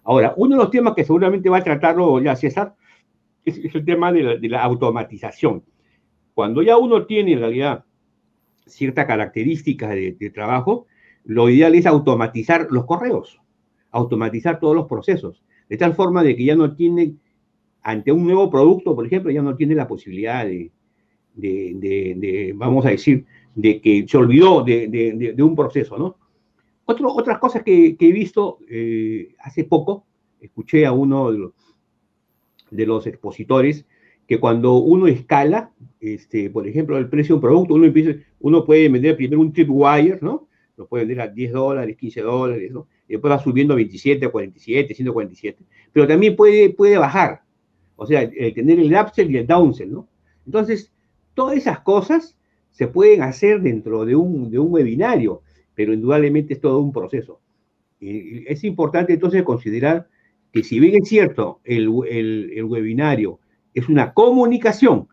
[0.05, 2.75] Ahora, uno de los temas que seguramente va a tratarlo ya César
[3.43, 5.65] es, es el tema de la, de la, automatización.
[6.35, 7.86] Cuando ya uno tiene en realidad
[8.67, 10.87] cierta característica de, trabajo,
[11.25, 13.41] lo ideal es automatizar los correos,
[13.91, 17.15] automatizar todos los procesos, de tal forma de que ya no tiene,
[17.83, 20.71] ante un nuevo producto, por ejemplo, ya no tiene la posibilidad de,
[22.57, 26.17] vamos a decir, de que se olvidó de, un proceso, ¿no?
[26.85, 30.07] Otro, otras cosas que, he visto eh, hace poco,
[30.41, 31.53] escuché a uno de los,
[32.71, 33.87] de los, expositores
[34.27, 38.65] que cuando uno escala, este, por ejemplo, el precio de un producto, uno, empieza, uno
[38.65, 40.49] puede vender primero un tripwire, ¿no?
[40.77, 42.89] Lo puede vender a 10 dólares, 15 dólares, ¿no?
[43.09, 45.65] Y después va subiendo a 27, 47, 147.
[45.93, 47.43] Pero también puede, puede bajar.
[47.95, 50.09] O sea, el tener el upsell y el downsell, ¿no?
[50.45, 50.93] Entonces,
[51.35, 52.37] todas esas cosas
[52.73, 55.43] se pueden hacer dentro de un, de un webinario,
[55.75, 57.41] pero indudablemente es todo un proceso.
[58.01, 60.09] Y es importante entonces considerar
[60.53, 63.39] que si bien es cierto, el, el, el webinario
[63.77, 65.09] es una comunicación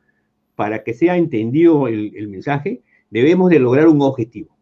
[0.56, 4.56] para que sea entendido el, mensaje, debemos de lograr un objetivo.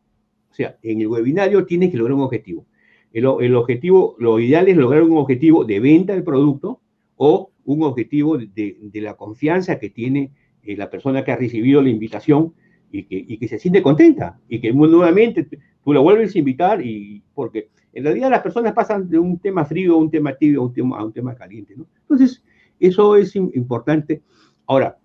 [0.50, 2.66] O sea, en el webinario tienes que lograr un objetivo.
[3.14, 6.82] El, el objetivo, lo ideal es lograr un objetivo de venta del producto
[7.16, 10.32] o un objetivo de, de la confianza que tiene
[10.64, 12.54] eh, la persona que ha recibido la invitación
[12.92, 15.48] y que, y que se siente contenta y que nuevamente
[15.84, 19.66] tú la vuelves a invitar y porque en realidad las personas pasan de un tema
[19.66, 21.76] frío a un tema tibio a un tema, a un tema caliente.
[22.02, 22.44] Entonces,
[22.82, 24.22] eso es importante.
[24.66, 24.98] Ahora,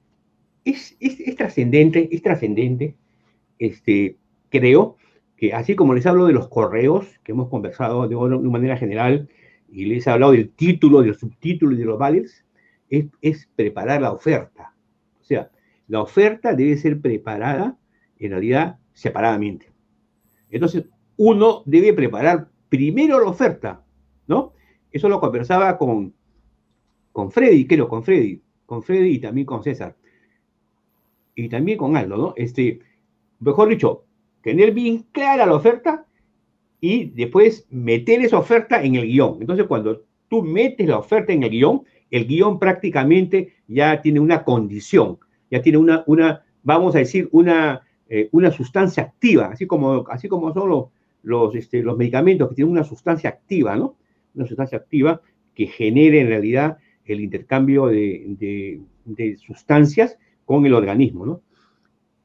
[0.64, 2.96] es, es, trascendente, es trascendente,
[3.58, 4.16] este,
[4.48, 4.96] creo
[5.36, 9.28] que así como les hablo de los correos que hemos conversado de una manera general
[9.70, 12.44] y les he hablado del título, del subtítulo y de los vales,
[12.88, 14.74] es, es preparar la oferta.
[15.20, 15.50] O sea,
[15.88, 17.78] la oferta debe ser preparada,
[18.18, 19.70] en realidad, separadamente.
[20.50, 20.84] Entonces,
[21.16, 23.84] uno debe preparar primero la oferta,
[24.26, 24.52] ¿no?
[24.90, 26.14] Eso lo conversaba con,
[27.16, 29.96] con Freddy, creo, con Freddy, con Freddy y también con César.
[31.34, 32.34] Y también con Aldo, ¿no?
[32.36, 32.80] Este,
[33.40, 34.04] mejor dicho,
[34.42, 36.04] tener bien clara la oferta
[36.78, 39.38] y después meter esa oferta en el guion.
[39.40, 44.44] Entonces, cuando tú metes la oferta en el guion, el guion prácticamente ya tiene una
[44.44, 45.18] condición
[45.50, 50.28] ya tiene una, una vamos a decir, una, eh, una sustancia activa, así como, así
[50.28, 50.84] como son los,
[51.22, 53.96] los, este, los medicamentos que tienen una sustancia activa, ¿no?
[54.34, 55.22] Una sustancia activa
[55.54, 56.76] que genere en realidad
[57.06, 58.80] el intercambio de,
[59.46, 61.42] sustancias con el organismo, ¿no?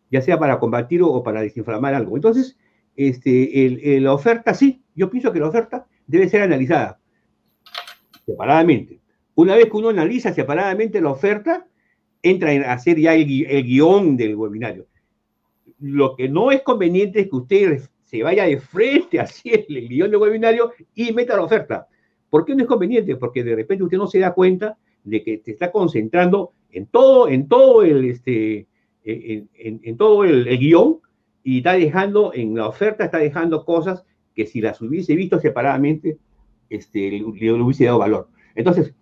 [0.10, 2.16] Ya sea para combatir o, para desinflamar algo.
[2.16, 2.58] Entonces,
[2.96, 7.00] este, la oferta, sí, yo pienso que la oferta debe ser analizada
[8.26, 9.00] separadamente.
[9.36, 11.66] Una vez que uno analiza separadamente la oferta,
[12.22, 14.88] entra a hacer ya el, el, guion del webinario.
[15.80, 19.88] Lo que no es conveniente es que usted se vaya de frente a hacer el
[19.88, 21.88] guion del webinario y meta la oferta.
[22.32, 23.18] ¿Por qué no es conveniente?
[23.18, 27.28] Porque de repente usted no se da cuenta de que se está concentrando en todo,
[27.28, 28.68] en todo el, este,
[29.04, 31.00] en, en, todo el, guion
[31.44, 36.20] y está dejando, en la oferta está dejando cosas que si las hubiese visto separadamente,
[36.70, 38.30] este, le, le hubiese dado valor.
[38.56, 38.96] Entonces,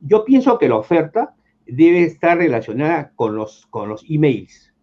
[0.00, 4.74] yo pienso que la oferta debe estar relacionada con los, con los emails,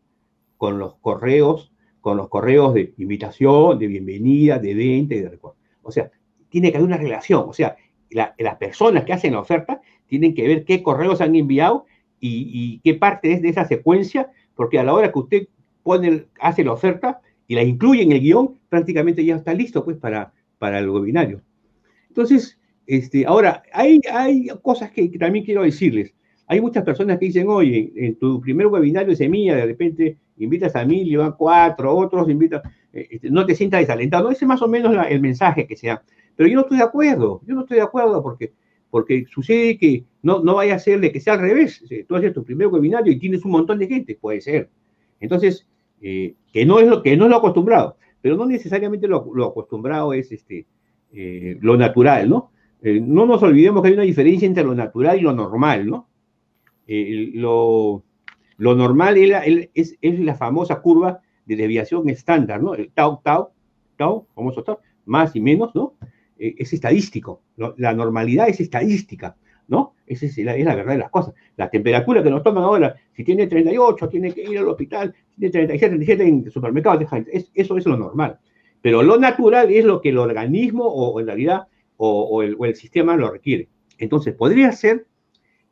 [0.56, 5.58] con los correos, con los correos de invitación, de bienvenida, de venta y de recuerdo.
[5.84, 6.10] O sea,
[6.50, 7.44] tiene que haber una relación.
[7.48, 7.76] O sea,
[8.10, 11.86] la, las personas que hacen la oferta tienen que ver qué correos han enviado
[12.20, 15.48] y, qué parte es de esa secuencia, porque a la hora que usted
[16.40, 20.34] hace la oferta y la incluye en el guion, prácticamente ya está listo pues para,
[20.58, 21.42] para el webinario.
[22.10, 26.14] Entonces, este, ahora, hay, hay cosas que también quiero decirles
[26.48, 30.76] Hay muchas personas que dicen, oye, en tu primer webinario de semilla, de repente invitas
[30.76, 32.62] a mil y van cuatro, otros invitan,
[32.94, 34.32] eh, este, no te sientas desalentado.
[34.32, 36.02] Ese es más o menos el mensaje que sea.
[36.40, 38.54] Pero yo no estoy de acuerdo, yo no estoy de acuerdo porque,
[38.90, 41.84] porque sucede que no, no vaya a ser de que sea al revés.
[42.08, 44.70] Tú haces tu primer webinario y tienes un montón de gente, puede ser.
[45.20, 45.68] Entonces,
[46.00, 49.48] eh, que, no es lo, que no es lo acostumbrado, pero no necesariamente lo, lo
[49.48, 50.66] acostumbrado es este,
[51.12, 52.52] eh, lo natural, ¿no?
[52.84, 56.08] Eh, no nos olvidemos que hay una diferencia entre lo natural y lo normal, ¿no?
[56.88, 58.02] lo,
[58.56, 62.76] lo, normal es, es, es, la famosa curva de desviación estándar, ¿no?
[62.76, 63.50] El tau, tau,
[63.98, 65.96] tau, famoso tau, más y menos, ¿no?
[66.40, 67.44] Es estadístico.
[67.78, 69.36] La normalidad es estadística.
[69.70, 69.94] ¿no?
[70.08, 71.36] Esa es la, verdad de las cosas.
[71.56, 75.52] La temperatura que nos toman ahora, si tiene 38, tiene que ir al hospital, tiene
[75.52, 77.00] 37, 37 en el supermercado,
[77.54, 78.40] eso es lo normal.
[78.82, 81.68] Pero lo natural es lo que el organismo o en realidad
[81.98, 83.70] o, el, o el sistema lo requiere.
[83.98, 85.06] Entonces, podría ser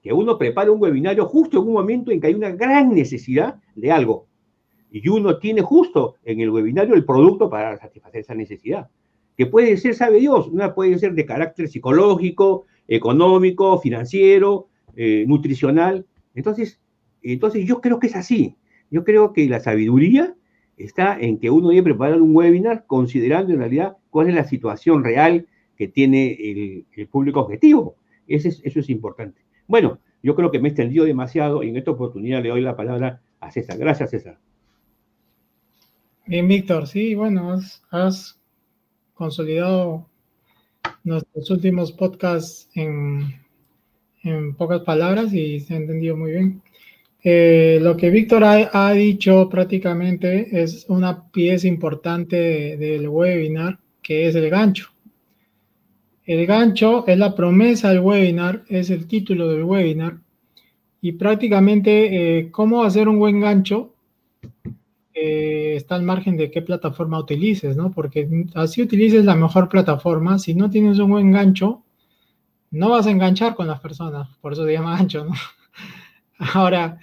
[0.03, 3.55] que uno prepare un webinario justo en un momento en que hay una gran necesidad
[3.75, 4.27] de algo.
[4.91, 8.89] Y uno tiene justo en el webinario el producto para satisfacer esa necesidad.
[9.37, 16.05] Que puede ser, sabe Dios, una puede ser de carácter psicológico, económico, financiero, eh, nutricional.
[16.33, 16.79] Entonces,
[17.21, 18.55] entonces, yo creo que es así.
[18.89, 20.35] Yo creo que la sabiduría
[20.77, 25.03] está en que uno debe preparar un webinar considerando en realidad cuál es la situación
[25.03, 27.95] real que tiene el, público objetivo.
[28.27, 29.41] Eso es, eso es importante.
[29.67, 32.75] Bueno, yo creo que me he extendido demasiado y en esta oportunidad le doy la
[32.75, 33.77] palabra a César.
[33.77, 34.39] Gracias, César.
[36.25, 36.87] Bien, Víctor.
[36.87, 37.59] Sí, bueno,
[37.91, 38.36] has
[39.17, 40.07] consolidado
[41.03, 43.33] nuestros últimos podcasts en,
[44.23, 46.61] en pocas palabras y se ha entendido muy bien.
[47.23, 54.35] Eh, lo que Víctor ha, dicho prácticamente es una pieza importante del webinar, que es
[54.35, 54.89] el gancho.
[56.25, 60.17] El gancho es la promesa del webinar, es el título del webinar,
[61.01, 63.93] y prácticamente eh, cómo hacer un buen gancho
[65.19, 67.91] está al margen de qué plataforma utilices, ¿no?
[67.91, 71.83] Porque así utilices la mejor plataforma, si no tienes un buen gancho,
[72.71, 75.33] no vas a enganchar con las personas, por eso se llama gancho, ¿no?
[76.53, 76.99] Ahora,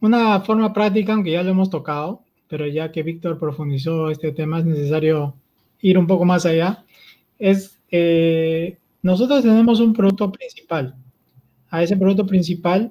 [0.00, 4.58] una forma práctica, aunque ya lo hemos tocado, pero ya que Víctor profundizó este tema,
[4.58, 5.34] es necesario
[5.80, 6.84] ir un poco más allá,
[7.38, 10.94] es, eh, nosotros tenemos un producto principal.
[11.70, 12.90] A ese producto principal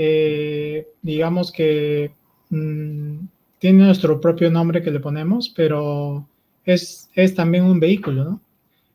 [0.00, 2.12] eh, digamos que
[2.50, 3.18] mm,
[3.58, 6.26] tiene nuestro propio nombre que le ponemos, pero
[6.64, 8.40] es, es también un vehículo, ¿no?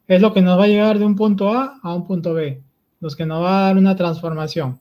[0.07, 2.61] Es lo que nos va a llevar de un punto A a un punto B,
[3.01, 4.79] los que nos va a dar una transformación.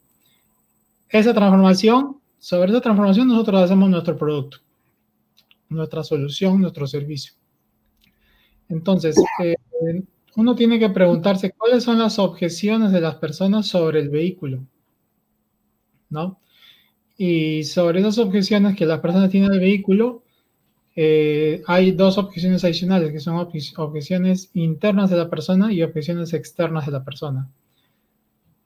[1.08, 4.58] Esa transformación, sobre esa transformación nosotros hacemos nuestro producto,
[5.68, 7.34] nuestra solución, nuestro servicio.
[8.68, 9.56] Entonces, eh,
[10.36, 14.64] uno tiene que preguntarse cuáles son las objeciones de las personas sobre el vehículo.
[16.12, 16.38] ¿No?
[17.18, 20.22] Y sobre esas objeciones que las personas tienen del vehículo,
[20.94, 26.86] eh, hay dos objeciones adicionales, que son objeciones internas de la persona y objeciones externas
[26.86, 27.48] de la persona.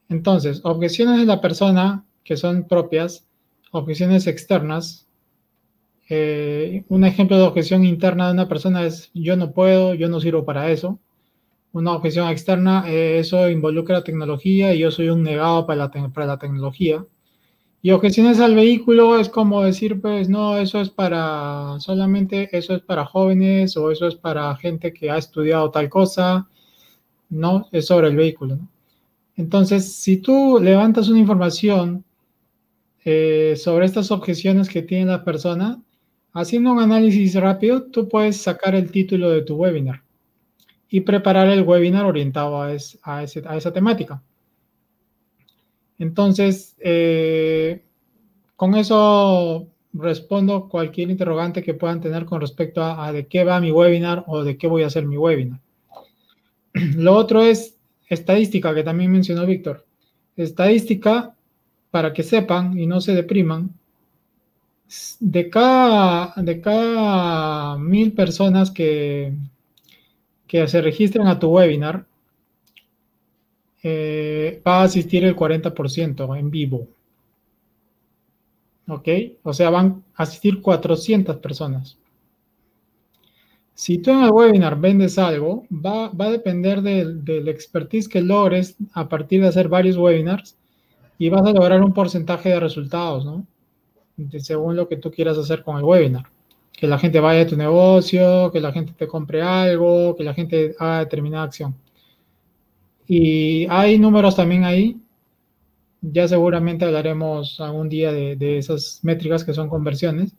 [0.08, 3.26] Entonces, objeciones de la persona que son propias,
[3.70, 5.06] objeciones externas.
[6.08, 10.20] Eh, un ejemplo de objeción interna de una persona es yo no puedo, yo no
[10.20, 10.98] sirvo para eso.
[11.72, 16.26] Una objeción externa, eh, eso involucra tecnología y yo soy un negado para la, para
[16.26, 17.04] la tecnología.
[17.86, 22.82] Y objeciones al vehículo es como decir, pues no, eso es para, solamente eso es
[22.82, 26.48] para jóvenes o eso es para gente que ha estudiado tal cosa,
[27.28, 28.58] no, es sobre el vehículo.
[29.36, 32.04] Entonces, si tú levantas una información
[33.04, 35.80] eh, sobre estas objeciones que tiene la persona,
[36.32, 40.02] haciendo un análisis rápido, tú puedes sacar el título de tu webinar
[40.88, 42.66] y preparar el webinar orientado a,
[43.04, 44.20] a esa temática.
[45.98, 47.82] Entonces, eh,
[48.56, 53.72] con eso respondo cualquier interrogante que puedan tener con respecto a, de qué va mi
[53.72, 55.60] webinar o de qué voy a hacer mi webinar.
[56.96, 57.76] Lo otro es
[58.08, 59.86] estadística, que también mencionó Víctor.
[60.36, 61.34] Estadística,
[61.90, 63.70] para que sepan y no se depriman,
[65.18, 69.32] de cada, de cada mil personas que,
[70.46, 72.06] que se registran a tu webinar,
[73.88, 76.88] eh, va a asistir el 40% en vivo.
[78.88, 79.08] ¿Ok?
[79.44, 81.96] O sea, van a asistir 400 personas.
[83.74, 89.08] Si tú en el webinar vendes algo, va, a depender del, expertise que logres a
[89.08, 90.56] partir de hacer varios webinars
[91.16, 93.46] y vas a lograr un porcentaje de resultados, ¿no?
[94.40, 96.24] según lo que tú quieras hacer con el webinar.
[96.72, 100.34] Que la gente vaya a tu negocio, que la gente te compre algo, que la
[100.34, 101.76] gente haga determinada acción.
[103.06, 105.00] Y hay números también ahí.
[106.02, 110.34] Ya seguramente hablaremos algún día de, esas métricas que son conversiones.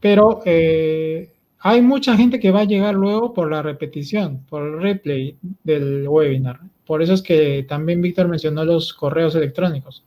[0.00, 4.80] Pero eh, hay mucha gente que va a llegar luego por la repetición, por el
[4.80, 6.60] replay del webinar.
[6.86, 10.04] Por eso es que también Víctor mencionó los correos electrónicos.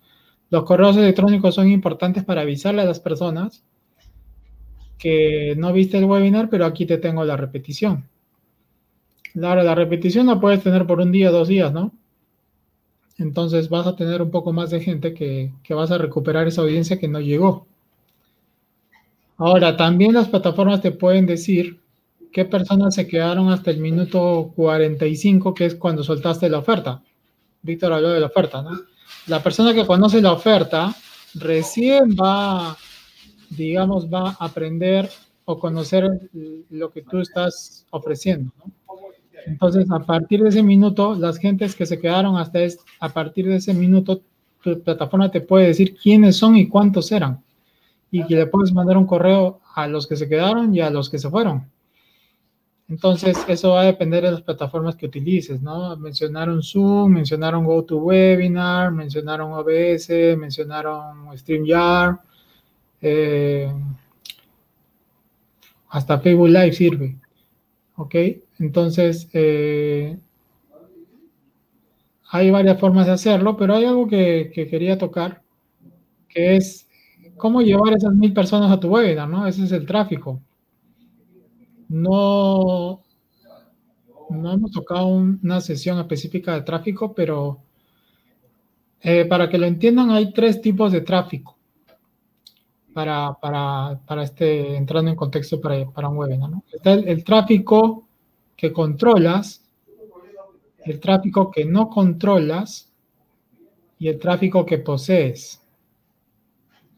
[0.50, 3.64] Los correos electrónicos son importantes para avisarle a las personas
[4.98, 8.06] que no viste el webinar, pero aquí te tengo la repetición.
[9.38, 11.92] Claro, la repetición la puedes tener por un día, dos días, ¿no?
[13.20, 16.98] Entonces vas a tener un poco más de gente que, vas a recuperar esa audiencia
[16.98, 17.68] que no llegó.
[19.38, 21.80] Ahora, también las plataformas te pueden decir
[22.32, 27.04] qué personas se quedaron hasta el minuto 45, que es cuando soltaste la oferta.
[27.62, 28.72] Víctor habló de la oferta, ¿no?
[29.28, 30.96] La persona que conoce la oferta
[31.36, 32.76] recién va,
[33.52, 35.08] digamos, va a aprender
[35.46, 36.10] o conocer
[36.72, 38.87] lo que tú estás ofreciendo, ¿no?
[39.48, 43.48] Entonces, a partir de ese minuto, las gentes que se quedaron hasta es, a partir
[43.48, 44.22] de ese minuto,
[44.62, 47.42] tu plataforma te puede decir quiénes son y cuántos eran.
[48.12, 51.10] Y que le puedes mandar un correo a los que se quedaron y a los
[51.10, 51.66] que se fueron.
[52.90, 55.96] Entonces, eso va a depender de las plataformas que utilices, ¿no?
[55.96, 62.18] Mencionaron Zoom, mencionaron GoToWebinar, mencionaron OBS, mencionaron StreamYard,
[63.02, 63.72] eh,
[65.90, 67.18] hasta Facebook Live sirve,
[67.96, 68.16] ¿ok?
[68.60, 70.18] Entonces, eh,
[72.30, 75.44] hay varias formas de hacerlo, pero hay algo que, quería tocar,
[76.28, 76.88] que es
[77.38, 79.48] cómo llevar esas mil personas a tu webinar, ¿no?
[79.48, 80.42] Ese es el tráfico.
[81.88, 83.02] No,
[84.30, 87.60] no hemos tocado una sesión específica de tráfico, pero
[89.02, 91.56] eh, para que lo entiendan, hay tres tipos de tráfico
[92.94, 96.50] para, para, este, entrando en contexto para, para un webinar.
[96.50, 96.64] ¿no?
[96.74, 98.07] Está el tráfico
[98.58, 99.64] que controlas,
[100.84, 102.92] el tráfico que no controlas
[104.00, 105.62] y el tráfico que posees.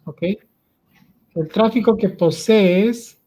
[0.05, 0.23] ¿Ok?
[1.35, 3.21] El tráfico que posees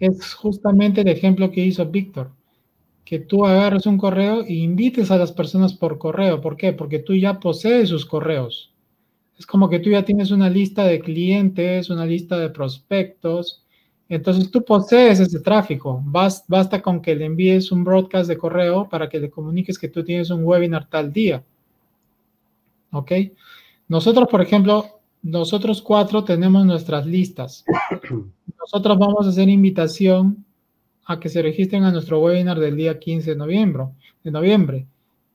[0.00, 2.32] es justamente el ejemplo que hizo Víctor.
[3.04, 6.40] Que tú agarres un correo e invites a las personas por correo.
[6.40, 6.72] ¿Por qué?
[6.72, 8.74] Porque tú ya posees sus correos.
[9.38, 13.64] Es como que tú ya tienes una lista de clientes, una lista de prospectos,
[14.14, 16.02] entonces tú posees ese tráfico.
[16.04, 20.04] basta con que le envíes un broadcast de correo para que le comuniques que tú
[20.04, 21.42] tienes un webinar tal día.
[22.90, 23.10] ¿Ok?
[23.88, 27.64] Nosotros, por ejemplo, nosotros cuatro tenemos nuestras listas.
[28.60, 30.44] Nosotros vamos a hacer invitación
[31.06, 33.86] a que se registren a nuestro webinar del día 15 de noviembre,
[34.22, 34.86] de noviembre,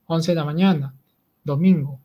[0.06, 0.94] 11 de la mañana,
[1.42, 1.98] domingo.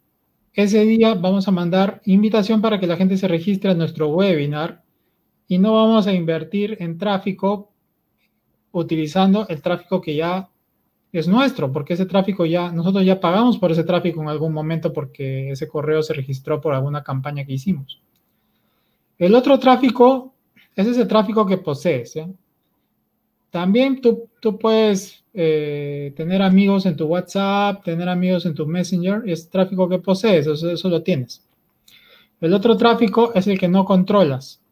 [0.53, 4.82] Ese día vamos a mandar invitación para que la gente se registre a nuestro webinar
[5.47, 7.71] y no vamos a invertir en tráfico
[8.71, 10.49] utilizando el tráfico que ya
[11.11, 14.91] es nuestro, porque ese tráfico ya, nosotros ya pagamos por ese tráfico en algún momento
[14.91, 18.01] porque ese correo se registró por alguna campaña que hicimos.
[19.19, 20.33] El otro tráfico
[20.75, 22.15] es ese tráfico que posees.
[22.15, 22.27] ¿eh?
[23.51, 29.21] También tú, tú puedes eh, tener amigos en tu WhatsApp, tener amigos en tu Messenger,
[29.27, 31.45] es tráfico que posees, eso, eso lo tienes.
[32.41, 34.62] El otro tráfico es el que no controlas.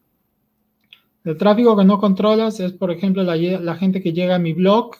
[1.24, 4.96] El tráfico que no controlas es, por ejemplo, la, gente que llega a mi blog.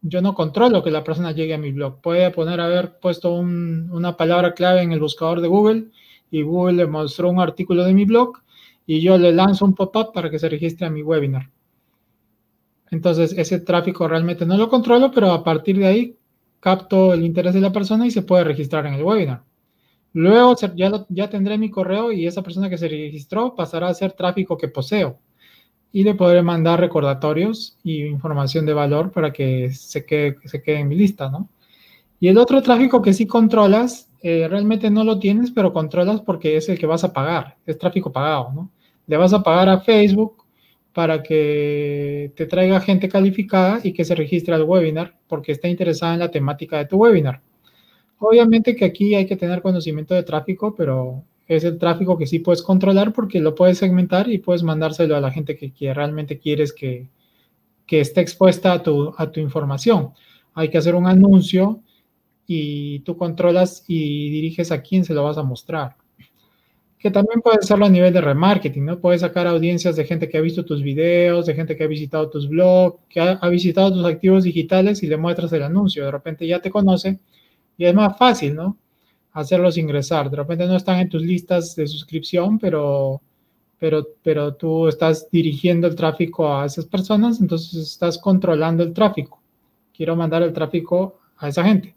[0.00, 2.00] Yo no controlo que la persona llegue a mi blog.
[2.00, 5.86] Puede poner haber puesto una palabra clave en el buscador de Google
[6.30, 8.38] y Google le mostró un artículo de mi blog
[8.84, 11.50] y yo le lanzo un pop-up para que se registre a mi webinar.
[12.90, 16.16] Entonces, ese tráfico realmente no lo controlo, pero a partir de ahí
[16.58, 19.44] capto el interés de la persona y se puede registrar en el webinar.
[20.14, 24.12] Luego ya, ya tendré mi correo y esa persona que se registró pasará a ser
[24.12, 25.18] tráfico que poseo.
[25.92, 30.80] Y le podré mandar recordatorios y información de valor para que se quede, se quede
[30.80, 31.48] en mi lista, ¿no?
[32.20, 36.56] Y el otro tráfico que sí controlas, eh, realmente no lo tienes, pero controlas porque
[36.56, 38.70] es el que vas a pagar, es tráfico pagado, ¿no?
[39.06, 40.44] Le vas a pagar a Facebook
[40.92, 46.14] para que te traiga gente calificada y que se registre al webinar porque está interesada
[46.14, 47.40] en la temática de tu webinar.
[48.24, 52.38] Obviamente que aquí hay que tener conocimiento de tráfico, pero es el tráfico que sí
[52.38, 56.72] puedes controlar porque lo puedes segmentar y puedes mandárselo a la gente que, realmente quieres
[56.72, 57.08] que,
[57.88, 60.12] esté expuesta a tu, a tu información.
[60.54, 61.80] Hay que hacer un anuncio
[62.46, 65.96] y tú controlas y diriges a quién se lo vas a mostrar.
[67.00, 69.00] Que también puede hacerlo a nivel de remarketing, ¿no?
[69.00, 72.30] Puedes sacar audiencias de gente que ha visto tus videos, de gente que ha visitado
[72.30, 76.04] tus blogs, que ha visitado tus activos digitales y le muestras el anuncio.
[76.04, 77.18] De repente ya te conoce
[77.76, 78.76] y es más fácil, ¿no?
[79.32, 80.30] Hacerlos ingresar.
[80.30, 83.20] De repente no están en tus listas de suscripción, pero,
[83.78, 89.40] pero, pero tú estás dirigiendo el tráfico a esas personas, entonces estás controlando el tráfico.
[89.94, 91.94] Quiero mandar el tráfico a esa gente.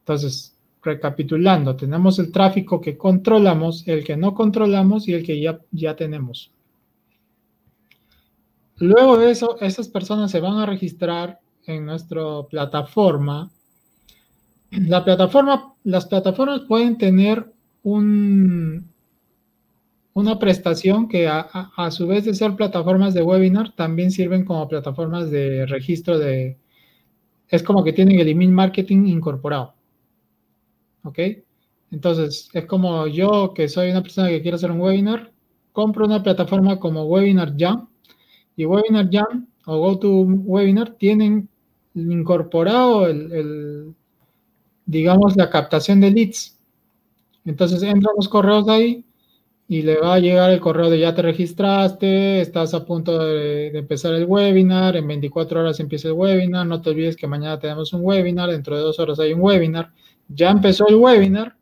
[0.00, 5.60] Entonces, recapitulando, tenemos el tráfico que controlamos, el que no controlamos y el que ya,
[5.70, 6.50] ya tenemos.
[8.76, 13.48] Luego de eso, esas personas se van a registrar en nuestra plataforma.
[14.72, 17.52] La plataforma, las plataformas pueden tener
[17.82, 18.88] un,
[20.14, 21.40] una prestación que a,
[21.76, 26.58] a, su vez de ser plataformas de webinar, también sirven como plataformas de registro de...
[27.48, 29.74] Es como que tienen el email marketing incorporado.
[31.04, 31.18] ¿Ok?
[31.90, 35.32] Entonces, es como yo que soy una persona que quiere hacer un webinar,
[35.72, 37.88] compro una plataforma como Webinar Jam
[38.56, 41.48] y Webinar Jam o GoToWebinar tienen
[41.94, 43.94] incorporado el,
[44.86, 46.58] digamos, la captación de leads.
[47.44, 49.04] Entonces entran los correos de ahí
[49.68, 53.70] y le va a llegar el correo de ya te registraste, estás a punto de,
[53.70, 57.58] de, empezar el webinar, en 24 horas empieza el webinar, no te olvides que mañana
[57.58, 59.92] tenemos un webinar, dentro de dos horas hay un webinar,
[60.28, 61.56] ya empezó el webinar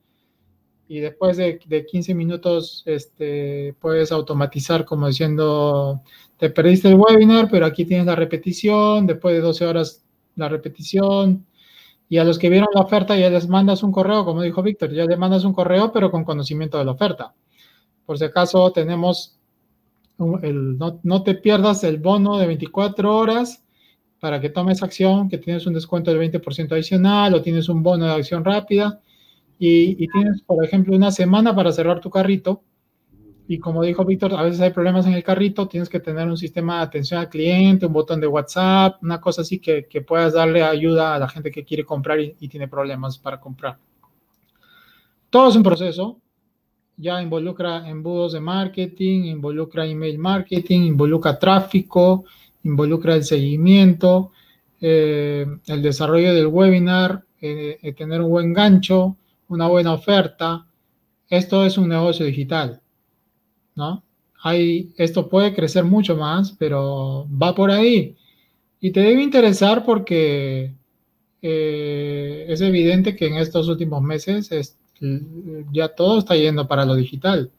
[0.88, 6.02] y después de, de 15 minutos este, puedes automatizar como diciendo,
[6.36, 10.04] te perdiste el webinar, pero aquí tienes la repetición, después de 12 horas
[10.34, 11.46] la repetición,
[12.10, 14.92] y a los que vieron la oferta ya les mandas un correo, como dijo Víctor,
[14.92, 17.32] ya les mandas un correo, pero con conocimiento de la oferta.
[18.04, 19.38] Por si acaso tenemos,
[20.42, 23.64] el, no, no, te pierdas el bono de 24 horas
[24.18, 28.06] para que tomes acción, que tienes un descuento del 20% adicional o tienes un bono
[28.06, 29.00] de acción rápida
[29.56, 32.64] y, y tienes, por ejemplo, una semana para cerrar tu carrito
[33.52, 36.36] y como dijo Víctor, a veces hay problemas en el carrito, tienes que tener un
[36.36, 40.34] sistema de atención al cliente, un botón de WhatsApp, una cosa así que, que puedas
[40.34, 43.76] darle ayuda a la gente que quiere comprar y, y, tiene problemas para comprar.
[45.30, 46.20] Todo es un proceso,
[46.96, 52.26] ya involucra embudos de marketing, involucra email marketing, involucra tráfico,
[52.62, 54.30] involucra el seguimiento,
[54.80, 59.16] eh, el desarrollo del webinar, eh, eh, tener un buen gancho,
[59.48, 60.68] una buena oferta.
[61.28, 62.80] Esto es un negocio digital
[63.80, 64.04] ¿no?
[64.42, 68.16] Hay, esto puede crecer mucho más, pero va por ahí.
[68.80, 70.74] Y te debe interesar porque
[71.42, 74.76] eh, es evidente que en estos últimos meses es,
[75.72, 77.50] ya todo está yendo para lo digital.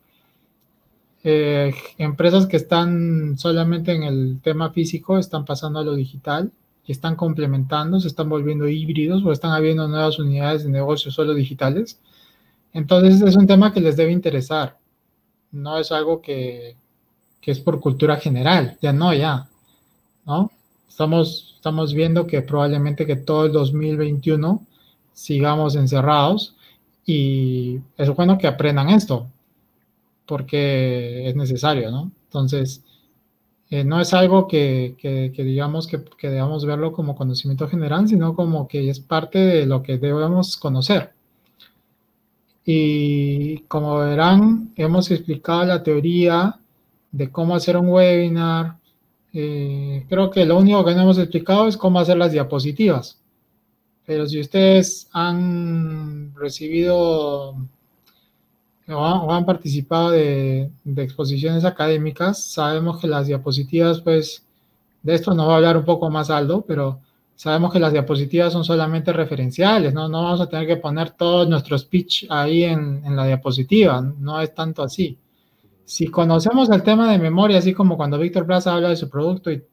[1.24, 6.52] Eh, empresas que están solamente en el tema físico están pasando a lo digital
[6.86, 11.34] y están complementando, se están volviendo híbridos o están habiendo nuevas unidades de negocio solo
[11.34, 12.00] digitales.
[12.74, 14.81] Entonces es un tema que les debe interesar
[15.52, 16.76] no es algo que,
[17.42, 19.50] que, es por cultura general, ya no, ya,
[20.26, 20.52] ¿no?
[20.88, 24.66] Estamos, estamos viendo que probablemente que todo el 2021
[25.14, 26.56] sigamos encerrados
[27.06, 29.28] y es bueno que aprendan esto,
[30.26, 32.12] porque es necesario, ¿no?
[32.26, 32.84] Entonces,
[33.70, 38.08] eh, no es algo que, que, que digamos que, que, debamos verlo como conocimiento general,
[38.08, 41.14] sino como que es parte de lo que debemos conocer.
[42.66, 46.60] Y como verán, hemos explicado la teoría
[47.12, 48.78] de cómo hacer un webinar.
[49.34, 53.20] Eh, creo que lo único que no hemos explicado es cómo hacer las diapositivas.
[54.06, 57.56] Pero si ustedes han recibido
[58.88, 64.44] o han, participado de, de, exposiciones académicas, sabemos que las diapositivas, pues,
[65.02, 67.00] de esto nos va a hablar un poco más Aldo, pero
[67.42, 70.08] sabemos que las diapositivas son solamente referenciales, ¿no?
[70.08, 74.40] No vamos a tener que poner todo nuestro speech ahí en, en la diapositiva, no
[74.40, 75.18] es tanto así.
[75.84, 79.52] Si conocemos el tema de memoria, así como cuando Víctor Plaza habla de su producto
[79.52, 79.64] y,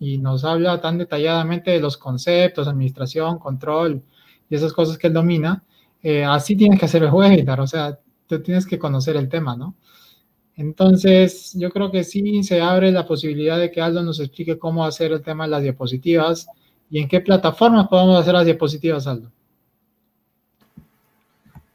[0.00, 4.00] y, nos habla tan detalladamente de los conceptos, administración, control
[4.48, 5.62] y esas cosas que él domina,
[6.02, 7.98] eh, así tienes que hacer el webinar, o sea,
[8.28, 9.74] tú tienes que conocer el tema, ¿no?
[10.56, 14.86] Entonces, yo creo que sí se abre la posibilidad de que Aldo nos explique cómo
[14.86, 16.48] hacer el tema de las diapositivas,
[16.90, 19.30] ¿Y en qué plataformas podemos hacer las diapositivas, Aldo?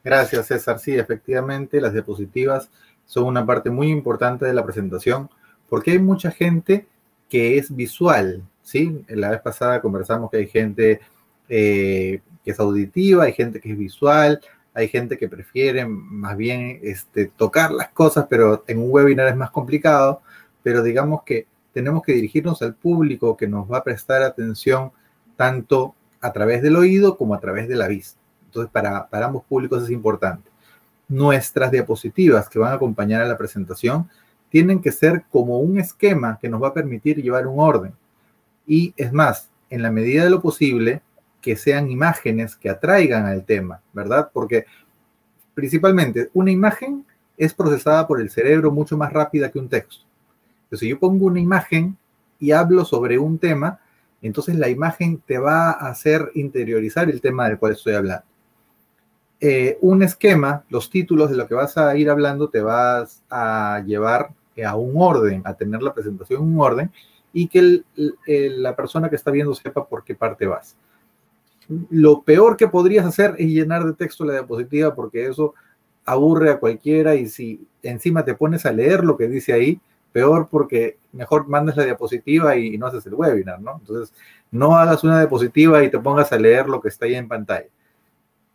[0.04, 0.78] Gracias, César.
[0.78, 2.70] Sí, efectivamente, las diapositivas
[3.06, 5.30] son una parte muy importante de la presentación
[5.68, 6.86] porque hay mucha gente
[7.28, 9.04] que es visual, ¿sí?
[9.08, 11.00] La vez pasada conversamos que hay gente
[11.48, 14.40] eh, que es auditiva, hay gente que es visual,
[14.74, 19.36] hay gente que prefiere más bien este, tocar las cosas, pero en un webinar es
[19.36, 20.20] más complicado,
[20.62, 24.92] pero digamos que tenemos que dirigirnos al público que nos va a prestar atención
[25.36, 28.18] tanto a través del oído como a través de la vista.
[28.46, 30.50] Entonces, para, ambos públicos es importante.
[31.08, 34.08] Nuestras diapositivas que van a acompañar a la presentación
[34.48, 37.92] tienen que ser como un esquema que nos va a permitir llevar un orden.
[38.66, 41.02] Y es más, en la medida de lo posible,
[41.40, 44.30] que sean imágenes que atraigan al tema, ¿verdad?
[44.32, 44.66] Porque
[45.54, 47.04] principalmente una imagen
[47.36, 50.04] es procesada por el cerebro mucho más rápida que un texto.
[50.64, 51.96] Entonces, yo pongo una imagen
[52.40, 53.78] y hablo sobre un tema,
[54.22, 58.24] entonces la imagen te va a hacer interiorizar el tema del cual estoy hablando.
[59.40, 63.82] eh, un esquema, los títulos de lo que vas a ir hablando te vas a
[63.86, 64.30] llevar
[64.64, 66.90] a un orden, a tener la presentación en un orden
[67.32, 67.82] y que
[68.26, 70.76] la persona que está viendo sepa por qué parte vas.
[71.90, 75.54] Lo peor que podrías hacer es llenar de texto la diapositiva porque eso
[76.06, 79.80] aburre a cualquiera y si encima te pones a leer lo que dice ahí,
[80.16, 83.76] peor porque mejor mandas la diapositiva y, no haces el webinar, ¿no?
[83.80, 84.14] Entonces,
[84.50, 87.68] no hagas una diapositiva y te pongas a leer lo que está ahí en pantalla.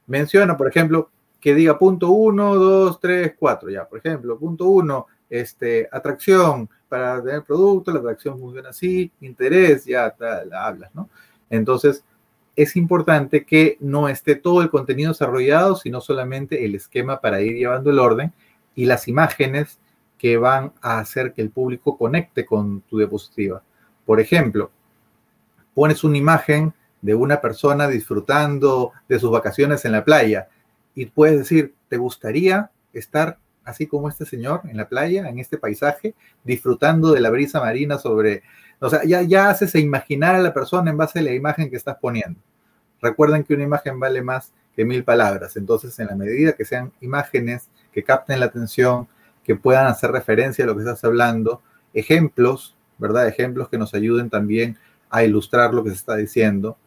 [0.07, 5.05] Menciona, por ejemplo, que diga punto 1, 2, 3, 4, ya, por ejemplo, punto 1,
[5.30, 11.09] este, atracción para tener producto, la atracción funciona así, interés, ya tal, hablas, ¿no?
[11.47, 12.03] Entonces,
[12.55, 17.53] es importante que no esté todo el contenido desarrollado, sino solamente el esquema para ir
[17.53, 18.34] llevando el orden
[18.74, 19.78] y las imágenes
[20.22, 23.63] que van a hacer que el público conecte con tu diapositiva.
[24.05, 24.69] Por ejemplo,
[25.74, 30.47] pones una imagen de una persona disfrutando de sus vacaciones en la playa
[30.93, 35.57] y puedes decir, ¿te gustaría estar así como este señor en la playa, en este
[35.57, 36.13] paisaje,
[36.43, 38.43] disfrutando de la brisa marina sobre,
[38.80, 41.78] o sea, ya, ya haces imaginar a la persona en base a la imagen que
[41.78, 42.39] estás poniendo.
[43.01, 46.91] Recuerden que una imagen vale más que mil palabras, entonces en la medida que sean
[47.01, 49.07] imágenes que capten la atención,
[49.44, 51.62] que puedan hacer referencia a lo que estás hablando,
[51.94, 53.28] ejemplos, ¿verdad?
[53.28, 54.78] Ejemplos que nos ayuden también
[55.10, 56.78] a ilustrar lo que se está diciendo,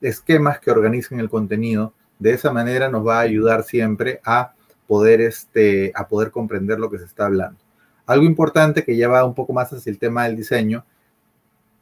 [0.00, 4.52] esquemas que organicen el contenido, de esa manera nos va a ayudar siempre a
[4.86, 7.58] poder, este, a poder comprender lo que se está hablando.
[8.06, 10.84] Algo importante que ya va un poco más hacia el tema del diseño,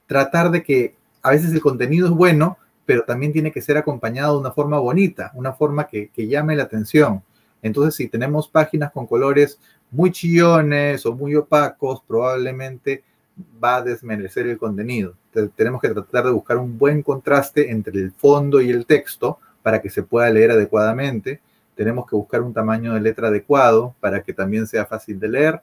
[0.06, 4.34] tratar de que a veces el contenido es bueno, pero también tiene que ser acompañado
[4.34, 7.22] de una forma bonita, una forma que, que llame la atención.
[7.62, 9.58] Entonces, si tenemos páginas con colores
[9.90, 13.04] muy chillones o muy opacos, probablemente
[13.62, 15.14] va a desmerecer el contenido.
[15.54, 19.80] Tenemos que tratar de buscar un buen contraste entre el fondo y el texto para
[19.80, 21.40] que se pueda leer adecuadamente
[21.80, 25.62] tenemos que buscar un tamaño de letra adecuado para que también sea fácil de leer.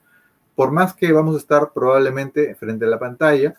[0.55, 3.53] Por más que vamos a estar probablemente frente a la pantalla,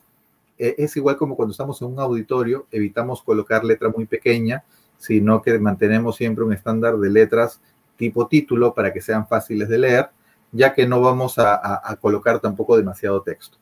[0.58, 4.64] eh, es igual como cuando estamos en un auditorio, evitamos colocar letra muy pequeña,
[4.98, 7.60] sino que mantenemos siempre un estándar de letras
[7.98, 10.08] tipo título para que sean fáciles de leer,
[10.52, 13.58] ya que no vamos a, colocar tampoco demasiado texto.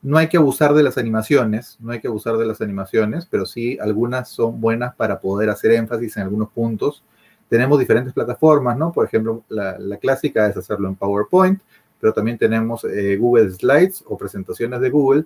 [0.00, 3.44] No hay que abusar de las animaciones, no hay que abusar de las animaciones, pero
[3.44, 7.02] sí algunas son buenas para poder hacer énfasis en algunos puntos
[7.50, 8.92] tenemos diferentes plataformas, ¿no?
[8.92, 11.60] Por ejemplo, la, clásica es hacerlo en PowerPoint,
[12.00, 15.24] pero también tenemos eh, Google Slides o presentaciones de Google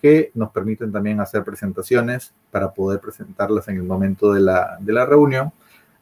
[0.00, 5.52] que nos permiten también hacer presentaciones para poder presentarlas en el momento de la, reunión.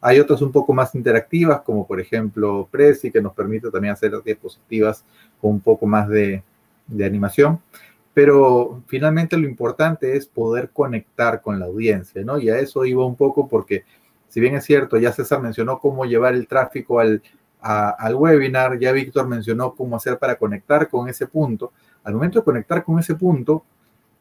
[0.02, 4.12] Hay otras un poco más interactivas, como por ejemplo Prezi, que nos permite también hacer
[4.22, 5.04] diapositivas
[5.40, 6.42] con un poco más de,
[6.88, 7.60] de animación.
[8.12, 12.38] Pero finalmente lo importante es poder conectar con la audiencia, ¿no?
[12.38, 13.84] Y a eso iba un poco porque
[14.28, 17.22] si bien es cierto, ya César mencionó cómo llevar el tráfico al,
[17.60, 21.72] al webinar, ya Víctor mencionó cómo hacer para conectar con ese punto.
[22.02, 23.64] Al momento de conectar con ese punto,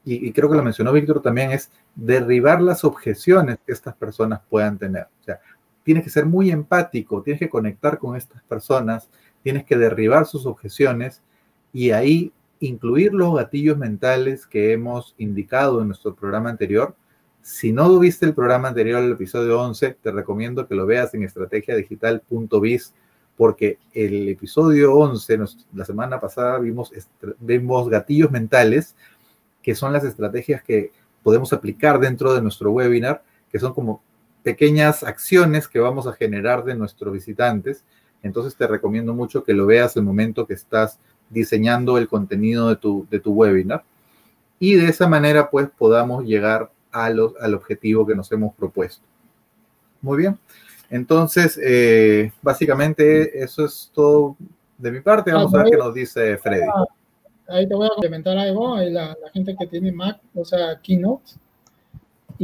[0.03, 4.41] y, y, creo que lo mencionó Víctor también, es derribar las objeciones que estas personas
[4.49, 5.03] puedan tener.
[5.03, 5.39] O sea,
[5.84, 9.09] tienes que ser muy empático, tienes que conectar con estas personas,
[9.43, 11.21] tienes que derribar sus objeciones
[11.73, 16.95] y ahí incluir los gatillos mentales que hemos indicado en nuestro programa anterior.
[17.41, 21.23] Si no viste el programa anterior, el episodio 11, te recomiendo que lo veas en
[21.23, 22.93] estrategiadigital.biz
[23.36, 25.39] porque el episodio 11,
[25.73, 26.91] la semana pasada, vimos,
[27.39, 28.95] vimos gatillos mentales,
[29.63, 30.91] que son las estrategias que
[31.23, 34.03] podemos aplicar dentro de nuestro webinar, que son como
[34.43, 37.83] pequeñas acciones que vamos a generar de nuestros visitantes.
[38.23, 42.75] Entonces te recomiendo mucho que lo veas el momento que estás diseñando el contenido de
[42.75, 43.83] tu, de tu webinar.
[44.59, 47.19] Y de esa manera, pues, podamos llegar al
[47.53, 49.03] objetivo que nos hemos propuesto.
[50.01, 50.37] Muy bien.
[50.89, 54.35] Entonces, eh, básicamente eso es todo
[54.77, 55.31] de mi parte.
[55.31, 56.67] Vamos a ver qué nos dice Freddy.
[57.47, 58.77] Ahí te voy a complementar algo.
[58.77, 61.31] La, la gente que tiene Mac, o sea, Keynote.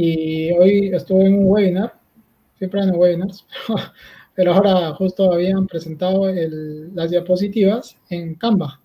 [0.00, 1.92] Y hoy estuve en un webinar,
[2.56, 3.44] siempre en webinars,
[4.36, 6.26] pero ahora justo habían presentado
[6.94, 8.80] las diapositivas en Canva.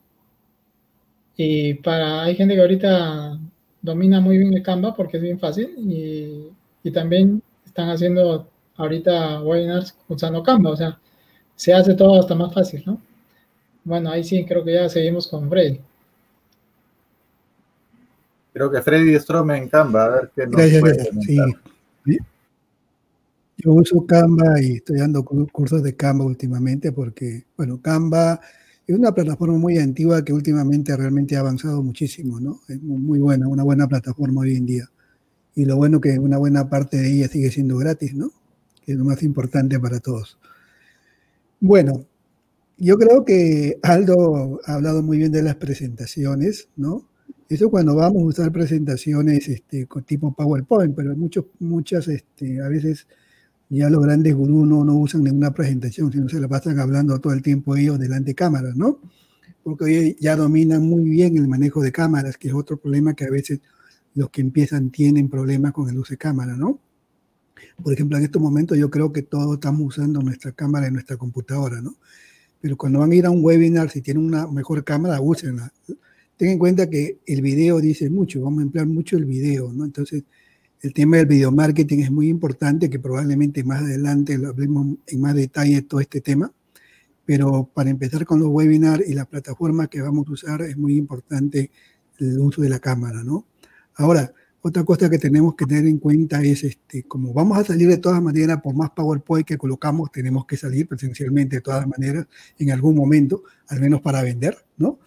[1.37, 3.37] Y para, hay gente que ahorita
[3.83, 6.47] domina muy bien el Canva porque es bien fácil y,
[6.83, 8.47] y también están haciendo
[8.77, 10.99] ahorita webinars usando Canva, o sea,
[11.55, 12.99] se hace todo hasta más fácil, ¿no?
[13.83, 15.79] Bueno, ahí sí creo que ya seguimos con Freddy.
[18.53, 21.37] Creo que Freddy Strome en Canva, a ver qué nos puede sí.
[23.57, 28.39] Yo uso Canva y estoy dando cursos de Canva últimamente porque, bueno, Canva
[28.85, 32.59] es una plataforma muy antigua que últimamente realmente ha avanzado muchísimo, ¿no?
[32.67, 34.89] Es muy buena, una buena plataforma hoy en día.
[35.55, 38.31] Y lo bueno que una buena parte de ella sigue siendo gratis, ¿no?
[38.83, 40.37] Que es lo más importante para todos.
[41.61, 42.05] Bueno,
[42.77, 47.05] yo creo que Aldo ha hablado muy bien de las presentaciones, ¿no?
[47.49, 53.07] Eso cuando vamos a usar presentaciones este, tipo PowerPoint, pero muchos, muchas, este, a veces
[53.69, 57.33] ya los grandes gurús no, no usan ninguna presentación, sino se la pasan hablando todo
[57.33, 58.99] el tiempo ellos delante de cámaras, ¿no?
[59.63, 63.25] Porque hoy ya dominan muy bien el manejo de cámaras, que es otro problema que
[63.25, 63.61] a veces
[64.15, 66.79] los que empiezan tienen problemas con el uso de cámara, ¿no?
[67.81, 71.17] Por ejemplo, en estos momentos yo creo que todos estamos usando nuestra cámara en nuestra
[71.17, 71.95] computadora, ¿no?
[72.61, 75.73] Pero cuando van a ir a un webinar, si tienen una mejor cámara, úsenla.
[76.37, 79.85] Ten en cuenta que el video dice mucho, vamos a emplear mucho el video, ¿no?
[79.85, 80.23] Entonces,
[80.81, 85.21] el tema del video marketing es muy importante, que probablemente más adelante lo hablemos en
[85.21, 86.51] más detalle todo este tema.
[87.25, 90.97] Pero para empezar con los webinars y la plataforma que vamos a usar, es muy
[90.97, 91.71] importante
[92.19, 93.45] el uso de la cámara, ¿no?
[93.95, 97.87] Ahora, otra cosa que tenemos que tener en cuenta es, este, como vamos a salir
[97.87, 102.27] de todas maneras, por más PowerPoint que colocamos, tenemos que salir presencialmente de todas maneras
[102.57, 104.99] en algún momento, al menos para vender, ¿no?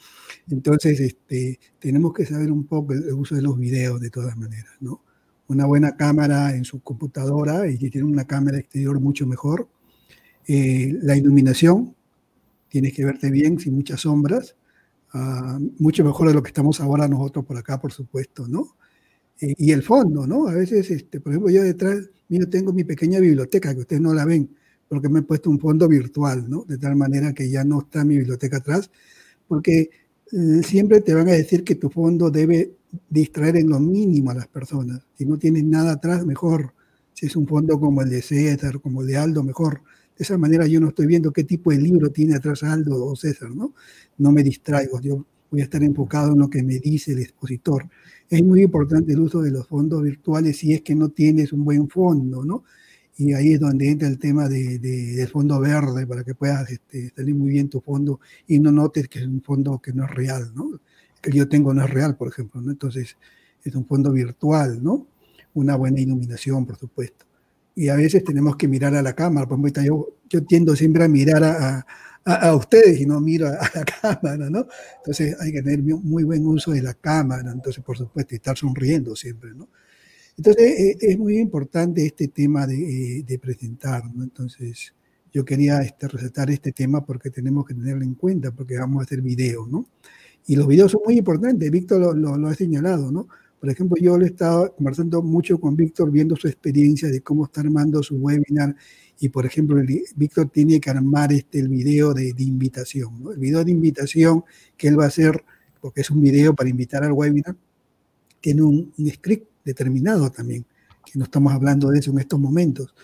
[0.51, 4.73] Entonces, este, tenemos que saber un poco el uso de los videos de todas maneras,
[4.81, 5.03] ¿no?
[5.49, 9.69] Una buena cámara en su computadora y que tiene una cámara exterior mucho mejor.
[10.47, 11.95] Eh, la iluminación,
[12.69, 14.57] tienes que verte bien, sin muchas sombras,
[15.15, 18.77] uh, mucho mejor de lo que estamos ahora nosotros por acá, por supuesto, ¿no?
[19.41, 20.49] Eh, y el fondo, ¿no?
[20.49, 24.15] A veces, este, por ejemplo, yo detrás mío tengo mi pequeña biblioteca, que ustedes no
[24.15, 24.57] la ven,
[24.89, 26.65] porque me he puesto un fondo virtual, ¿no?
[26.65, 28.91] De tal manera que ya no está mi biblioteca atrás,
[29.49, 29.91] porque
[30.63, 32.73] siempre te van a decir que tu fondo debe
[33.09, 35.03] distraer en lo mínimo a las personas.
[35.17, 36.73] Si no tienes nada atrás, mejor.
[37.15, 39.83] Si es un fondo como el de César, como el de Aldo, mejor.
[40.17, 43.17] De esa manera yo no estoy viendo qué tipo de libro tiene atrás Aldo o
[43.17, 43.75] César, ¿no?
[44.19, 47.89] No me distraigo, yo voy a estar enfocado en lo que me dice el expositor.
[48.29, 51.65] Es muy importante el uso de los fondos virtuales si es que no tienes un
[51.65, 52.65] buen fondo, ¿no?
[53.17, 57.13] Y ahí es donde entra el tema de, del fondo verde para que puedas este,
[57.17, 60.11] salir muy bien tu fondo y no notes que es un fondo que no es
[60.11, 60.79] real, ¿no?
[61.21, 62.71] Que yo tengo no es real, por ejemplo, ¿no?
[62.71, 63.17] Entonces
[63.65, 65.07] es un fondo virtual, ¿no?
[65.55, 67.25] Una buena iluminación, por supuesto.
[67.75, 71.05] Y a veces tenemos que mirar a la cámara, por ejemplo, yo, yo tiendo siempre
[71.05, 71.87] a mirar a
[72.27, 74.67] a, ustedes y no miro a, la cámara, ¿no?
[74.99, 78.57] Entonces hay que tener muy buen uso de la cámara, entonces por supuesto, y estar
[78.59, 79.69] sonriendo siempre, ¿no?
[80.37, 84.23] Entonces eh, es muy importante este tema de, eh, de, presentar, ¿no?
[84.23, 84.95] Entonces
[85.33, 89.05] yo quería este, resaltar este tema porque tenemos que tenerlo en cuenta, porque vamos a
[89.05, 89.87] hacer videos, ¿no?
[90.47, 93.29] Y los videos son muy importantes, Víctor lo, lo, lo ha señalado, ¿no?
[93.59, 97.63] Por ejemplo, yo le estaba conversando mucho con Víctor, viendo su experiencia de cómo está
[97.63, 98.77] armando su webinar
[99.19, 99.81] y por ejemplo,
[100.15, 103.33] Víctor tiene que armar este, el video de, invitación, ¿no?
[103.33, 104.45] el video de invitación
[104.77, 105.43] que él va a hacer,
[105.81, 107.57] porque es un video para invitar al webinar,
[108.41, 110.65] tiene un, script determinado también,
[111.05, 112.95] que no estamos hablando de eso en estos momentos.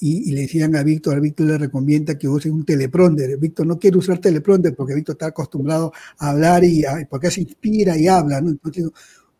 [0.00, 3.36] Y, le decían a Víctor, a Víctor le recomienda que use un teleprompter.
[3.36, 7.96] Víctor no quiere usar teleprompter porque Víctor está acostumbrado a hablar y porque se inspira
[7.96, 8.50] y habla, ¿no?
[8.50, 8.86] Entonces,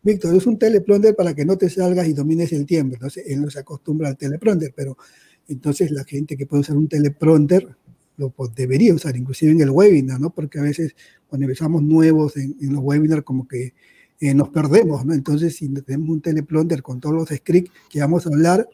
[0.03, 2.95] Víctor, es un teleprompter para que no te salgas y domines el tiempo.
[2.95, 4.97] Entonces, él no se acostumbra al teleprompter, pero
[5.47, 7.67] entonces la gente que puede usar un teleprompter
[8.17, 10.29] lo debería usar, inclusive en el webinar, ¿no?
[10.29, 10.93] Porque a veces
[11.27, 13.73] cuando empezamos nuevos en, los webinars como que
[14.19, 15.13] eh, nos perdemos, ¿no?
[15.13, 18.67] Entonces si tenemos un teleprompter con todos los scripts que vamos a hablar,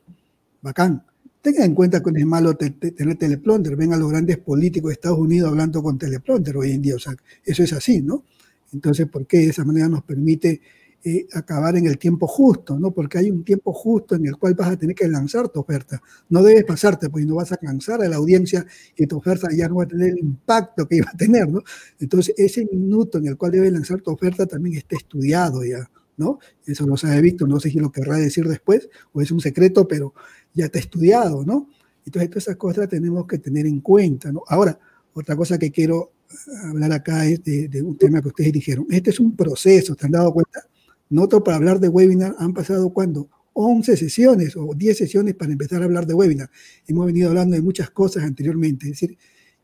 [0.62, 1.04] bacán.
[1.42, 3.76] Tengan en cuenta que no es malo tener teleprompter.
[3.76, 6.96] Ven a los grandes políticos de Estados Unidos hablando con teleprompter hoy en día.
[6.96, 8.24] O sea, eso es así, ¿no?
[8.74, 10.62] Entonces, ¿por qué de esa manera nos permite
[11.08, 12.90] eh, acabar en el tiempo justo, ¿no?
[12.90, 16.02] Porque hay un tiempo justo en el cual vas a tener que lanzar tu oferta.
[16.30, 18.66] No debes pasarte, porque no vas a cansar a la audiencia
[18.98, 21.62] y tu oferta ya no va a tener el impacto que iba a tener, ¿no?
[22.00, 25.88] Entonces, ese minuto en el cual debes lanzar tu oferta también está estudiado ya,
[26.18, 26.40] ¿no?
[26.66, 29.88] Eso lo sabe Víctor, no sé si lo querrá decir después o es un secreto,
[29.88, 30.16] pero
[30.56, 31.70] ya está estudiado, ¿no?
[32.04, 34.42] Entonces, todas esas cosas tenemos que tener en cuenta, ¿no?
[34.48, 34.80] Ahora,
[35.14, 36.14] otra cosa que quiero
[36.64, 38.88] hablar acá es de, de un tema que ustedes dijeron.
[38.90, 40.68] Este es un proceso, ¿te han dado cuenta?
[41.16, 45.82] Noto para hablar de webinar han pasado cuando 11 sesiones o 10 sesiones para empezar
[45.82, 46.50] a hablar de webinar.
[46.88, 49.18] Hemos venido hablando de muchas cosas anteriormente, es decir,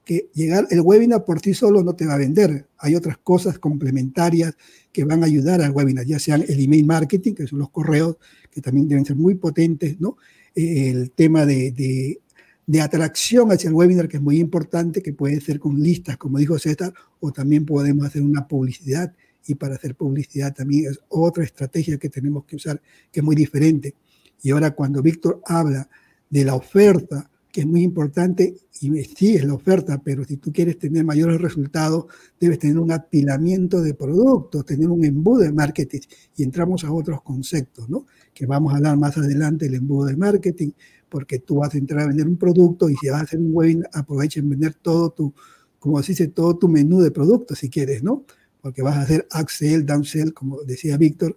[0.05, 2.67] que llegar el webinar por sí solo no te va a vender.
[2.77, 4.55] Hay otras cosas complementarias
[4.93, 8.15] que van a ayudar al webinar, ya sean el email marketing, que son los correos,
[8.49, 10.15] que también deben ser muy potentes, ¿no?
[10.55, 12.21] El tema de, de,
[12.65, 16.37] de atracción hacia el webinar, que es muy importante, que puede ser con listas, como
[16.37, 19.13] dijo César, o también podemos hacer una publicidad
[19.47, 22.81] y para hacer publicidad también es otra estrategia que tenemos que usar,
[23.11, 23.95] que es muy diferente.
[24.41, 25.89] Y ahora cuando Víctor habla
[26.29, 30.51] de la oferta que es muy importante y sí es la oferta, pero si tú
[30.51, 32.05] quieres tener mayores resultados,
[32.39, 35.99] debes tener un apilamiento de productos, tener un embudo de marketing
[36.37, 38.05] y entramos a otros conceptos, ¿no?
[38.33, 40.71] Que vamos a hablar más adelante el embudo de marketing,
[41.09, 43.49] porque tú vas a entrar a vender un producto y si vas a hacer un
[43.53, 45.33] webinar, aprovecha en vender todo tu,
[45.77, 48.23] como se dice, todo tu menú de productos si quieres, ¿no?
[48.61, 51.35] Porque vas a hacer upsell, downsell, como decía Víctor,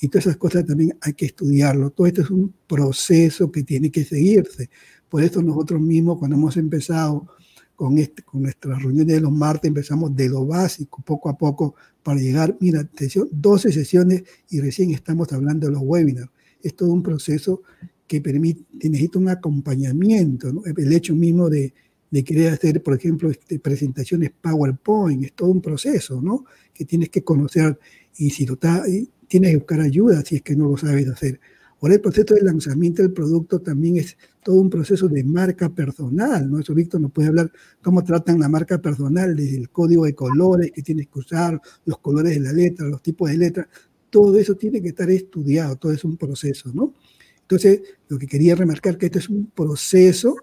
[0.00, 1.90] y todas esas cosas también hay que estudiarlo.
[1.90, 4.68] Todo esto es un proceso que tiene que seguirse.
[5.08, 7.26] Por eso nosotros mismos, cuando hemos empezado
[7.74, 11.74] con, este, con nuestras reuniones de los martes, empezamos de lo básico, poco a poco,
[12.02, 12.88] para llegar, mira,
[13.30, 16.30] 12 sesiones y recién estamos hablando de los webinars.
[16.62, 17.62] Es todo un proceso
[18.06, 20.62] que permite, necesita un acompañamiento, ¿no?
[20.64, 21.74] el hecho mismo de,
[22.10, 26.44] de querer hacer, por ejemplo, este, presentaciones PowerPoint, es todo un proceso, ¿no?
[26.72, 27.78] Que tienes que conocer
[28.16, 28.84] y si lo está,
[29.28, 31.40] tienes que buscar ayuda si es que no lo sabes hacer.
[31.80, 36.50] Ahora el proceso de lanzamiento del producto también es todo un proceso de marca personal,
[36.50, 36.58] ¿no?
[36.58, 37.52] Eso Víctor nos puede hablar
[37.82, 41.98] cómo tratan la marca personal, desde el código de colores que tienes que usar, los
[41.98, 43.68] colores de la letra, los tipos de letra,
[44.08, 46.94] todo eso tiene que estar estudiado, todo es un proceso, ¿no?
[47.42, 50.36] Entonces, lo que quería remarcar que este es un proceso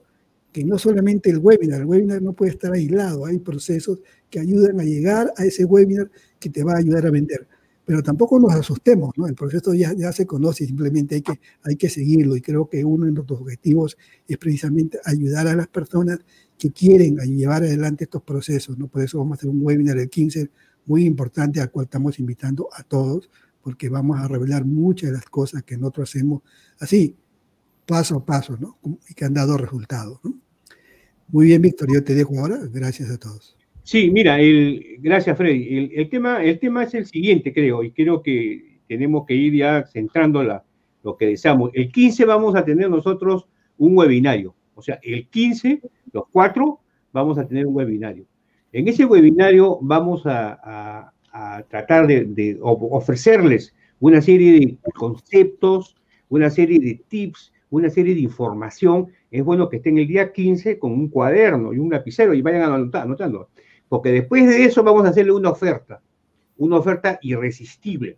[0.53, 3.99] que no solamente el webinar, el webinar no puede estar aislado, hay procesos
[4.29, 7.47] que ayudan a llegar a ese webinar que te va a ayudar a vender
[7.85, 9.27] pero tampoco nos asustemos, ¿no?
[9.27, 12.83] El proceso ya, ya se conoce, simplemente hay que, hay que seguirlo y creo que
[12.85, 13.97] uno de nuestros objetivos
[14.27, 16.19] es precisamente ayudar a las personas
[16.57, 18.87] que quieren llevar adelante estos procesos, ¿no?
[18.87, 20.49] Por eso vamos a hacer un webinar el 15
[20.85, 23.29] muy importante al cual estamos invitando a todos
[23.61, 26.41] porque vamos a revelar muchas de las cosas que nosotros hacemos
[26.79, 27.15] así,
[27.85, 28.77] paso a paso, ¿no?
[29.09, 30.19] Y que han dado resultados.
[31.27, 32.59] Muy bien, Víctor, yo te dejo ahora.
[32.71, 33.57] Gracias a todos.
[33.83, 35.91] Sí, mira, el, gracias Freddy.
[35.95, 39.85] El, tema, el tema es el siguiente, creo, y creo que tenemos que ir ya
[39.85, 41.71] centrando lo que deseamos.
[41.73, 43.45] El 15 vamos a tener nosotros
[43.77, 44.55] un webinario.
[44.75, 46.79] O sea, el 15, los cuatro,
[47.11, 48.25] vamos a tener un webinario.
[48.71, 51.11] En ese webinario vamos a,
[51.69, 55.95] tratar de, ofrecerles una serie de conceptos,
[56.29, 59.07] una serie de tips, una serie de información.
[59.31, 62.89] Es bueno que estén el día 15 con un cuaderno y un lapicero y vayan
[62.93, 63.49] anotando
[63.89, 66.01] porque después de eso vamos a hacerle una oferta,
[66.57, 68.17] una oferta irresistible,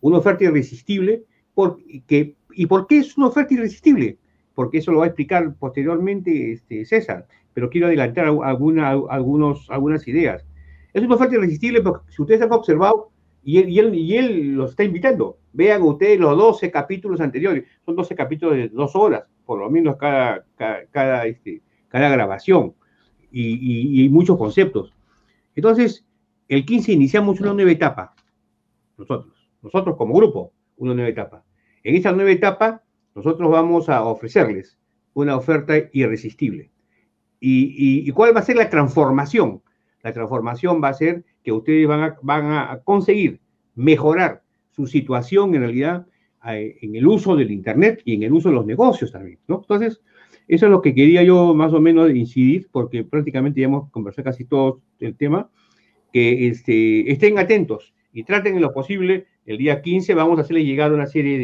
[0.00, 1.24] una oferta irresistible,
[1.54, 4.18] porque, ¿y por qué es una oferta irresistible?
[4.54, 10.06] Porque eso lo va a explicar posteriormente este, César, pero quiero adelantar alguna, algunos, algunas
[10.08, 10.44] ideas.
[10.92, 13.10] Es una oferta irresistible porque si ustedes han observado,
[13.44, 17.64] y él, y él, y él los está invitando, vean ustedes los 12 capítulos anteriores,
[17.84, 20.44] son 12 capítulos de dos horas, por lo menos cada,
[20.90, 22.74] cada, este, cada grabación,
[23.30, 24.92] y, y muchos conceptos.
[25.56, 26.06] Entonces,
[26.48, 28.14] el 15 iniciamos una nueva etapa,
[28.96, 31.44] nosotros, nosotros como grupo, una nueva etapa.
[31.82, 32.82] En esta nueva etapa,
[33.14, 34.78] nosotros vamos a ofrecerles
[35.14, 36.70] una oferta irresistible.
[37.40, 39.62] ¿Y, cuál va a ser la transformación?
[40.02, 43.40] La transformación va a ser que ustedes van a, van a conseguir
[43.76, 46.06] mejorar su situación en realidad
[46.46, 49.60] en el uso del Internet y en el uso de los negocios también, ¿no?
[49.60, 50.02] Entonces,
[50.46, 54.24] eso es lo que quería yo más o menos incidir, porque prácticamente ya hemos conversado
[54.24, 55.50] casi todo el tema,
[56.12, 60.64] que este, estén atentos y traten en lo posible, el día 15 vamos a hacerle
[60.64, 61.38] llegar una serie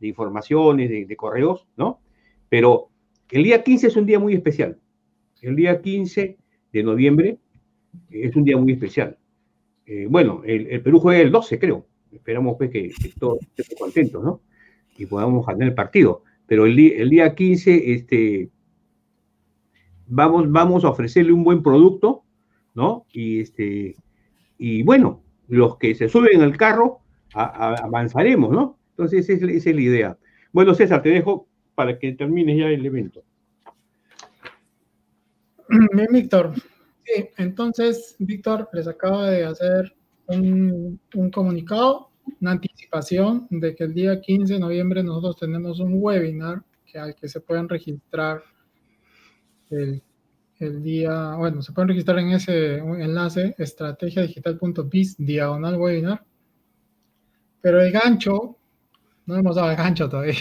[0.00, 2.00] de, informaciones, de, correos, ¿no?
[2.48, 2.88] Pero
[3.30, 4.78] el día 15 es un día muy especial.
[5.40, 6.36] El día 15
[6.72, 7.38] de noviembre
[8.10, 9.16] es un día muy especial.
[9.86, 11.86] Eh, bueno, el, Perú juega el 12, creo.
[12.12, 14.40] Esperamos pues, que, todos estén contentos, ¿no?
[14.96, 16.22] Y podamos ganar el partido
[16.52, 18.50] pero el, el día 15 este,
[20.06, 22.24] vamos, vamos a ofrecerle un buen producto,
[22.74, 23.06] ¿no?
[23.10, 23.96] Y, este,
[24.58, 27.00] y bueno, los que se suben al carro,
[27.32, 28.78] avanzaremos, ¿no?
[28.90, 30.18] Entonces esa es, la idea.
[30.52, 33.22] Bueno, César, te dejo para que termines ya el evento.
[35.70, 36.52] Bien, Víctor.
[37.04, 39.94] Sí, entonces, Víctor les acaba de hacer
[40.26, 45.94] un, un comunicado una anticipación de que el día 15 de noviembre nosotros tenemos un
[45.94, 48.42] webinar que al que se pueden registrar
[49.70, 50.02] el,
[50.58, 56.24] el día, bueno, se pueden registrar en ese enlace estrategiadigital.biz diagonal webinar.
[57.60, 58.56] Pero el gancho,
[59.26, 60.34] no hemos dado el gancho todavía.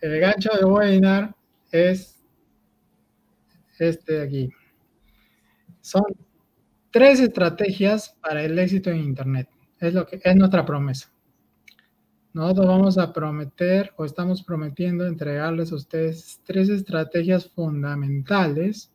[0.00, 1.34] El gancho del webinar
[1.72, 2.22] es
[3.78, 4.50] este de aquí.
[5.90, 6.04] Son
[6.92, 9.48] tres estrategias para el éxito en Internet.
[9.80, 11.10] Es, lo que, es nuestra promesa.
[12.32, 18.92] Nosotros vamos a prometer o estamos prometiendo entregarles a ustedes tres estrategias fundamentales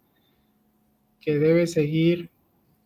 [1.20, 2.30] que debe seguir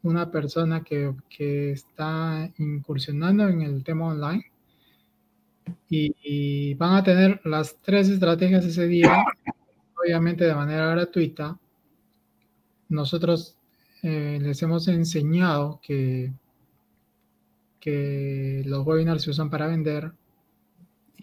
[0.02, 4.44] una persona que, que está incursionando en el tema online.
[5.88, 9.24] Y, y, van a tener las tres estrategias ese día.
[10.04, 11.60] obviamente de manera gratuita.
[12.88, 13.59] Nosotros
[14.02, 16.34] eh, les hemos enseñado que,
[18.66, 20.12] los webinars se usan para vender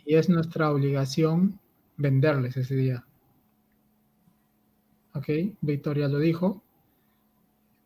[0.05, 1.61] y es nuestra obligación
[1.97, 3.07] venderles ese día.
[5.15, 5.29] ¿Ok?
[5.61, 6.63] Victoria lo dijo.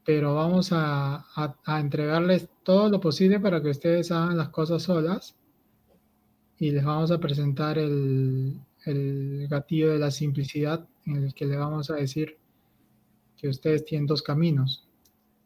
[0.05, 1.27] Pero vamos a,
[1.67, 5.37] entregarles todo lo posible para que ustedes hagan las cosas solas.
[6.59, 11.57] Y les vamos a presentar el, el gatillo de la simplicidad en el que le
[11.57, 12.39] vamos a decir
[13.41, 14.87] que ustedes tienen dos caminos.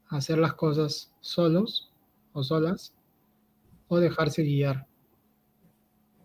[0.09, 1.93] Hacer las cosas solos
[2.33, 2.93] o solas
[3.87, 4.87] o dejarse guiar.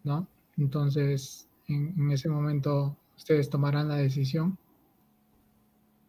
[0.04, 0.28] ¿No?
[0.58, 4.58] Entonces, en, ese momento ustedes tomarán la decisión.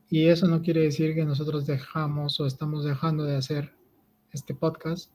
[0.09, 3.75] Y eso no quiere decir que nosotros dejamos o estamos dejando de hacer
[4.33, 5.13] este podcast.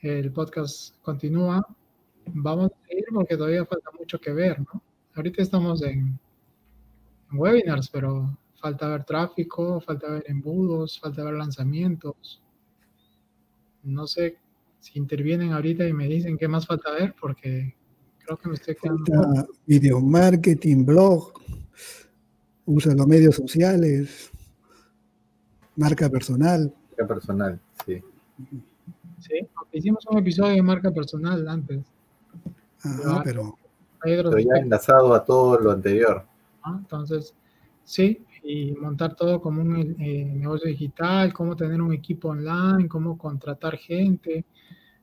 [0.00, 1.66] El podcast continúa.
[2.26, 4.80] Vamos a seguir porque todavía falta mucho que ver, ¿no?
[5.14, 6.18] Ahorita estamos en,
[7.32, 12.42] webinars, pero falta ver tráfico, falta ver embudos, falta ver lanzamientos.
[13.82, 14.38] No sé
[14.80, 17.74] si intervienen ahorita y me dicen qué más falta ver, porque
[18.24, 19.48] creo que me estoy quedando.
[19.66, 21.32] video marketing, blog,
[22.66, 24.30] de los medios sociales,
[25.76, 26.74] marca personal.
[26.90, 28.02] Marca personal, sí.
[29.20, 31.86] Sí, hicimos un episodio de marca personal antes.
[32.84, 33.56] Ah, pero.
[34.02, 36.26] Pero ya enlazado a todo lo anterior.
[36.66, 37.34] Entonces,
[37.84, 43.18] sí, y montar todo como un eh, negocio digital, cómo tener un equipo online, cómo
[43.18, 44.44] contratar gente,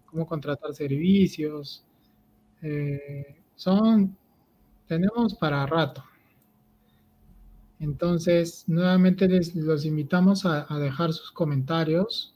[0.06, 1.86] cómo contratar servicios,
[2.62, 4.16] eh, son,
[4.88, 6.04] tenemos para rato.
[7.80, 12.34] Entonces, nuevamente les los invitamos a, dejar sus comentarios.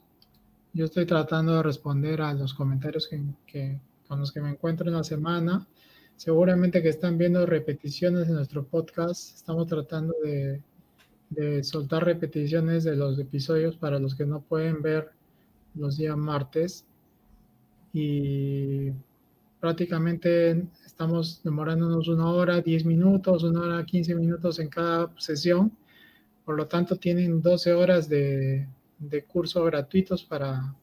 [0.73, 3.07] Yo estoy tratando de responder a los comentarios
[3.47, 3.79] que,
[4.09, 5.65] con los que me encuentro en la semana.
[6.17, 9.37] Seguramente que están viendo repeticiones de nuestro podcast.
[9.37, 10.61] Estamos tratando de,
[11.29, 15.11] de soltar repeticiones de los episodios para los que no pueden ver
[15.75, 16.85] los días martes.
[17.93, 18.91] Y
[19.59, 25.71] prácticamente estamos demorándonos una hora, 10 minutos, una hora, 15 minutos en cada sesión.
[26.45, 28.67] Por lo tanto, tienen 12 horas de,
[28.99, 30.73] de curso gratuitos para,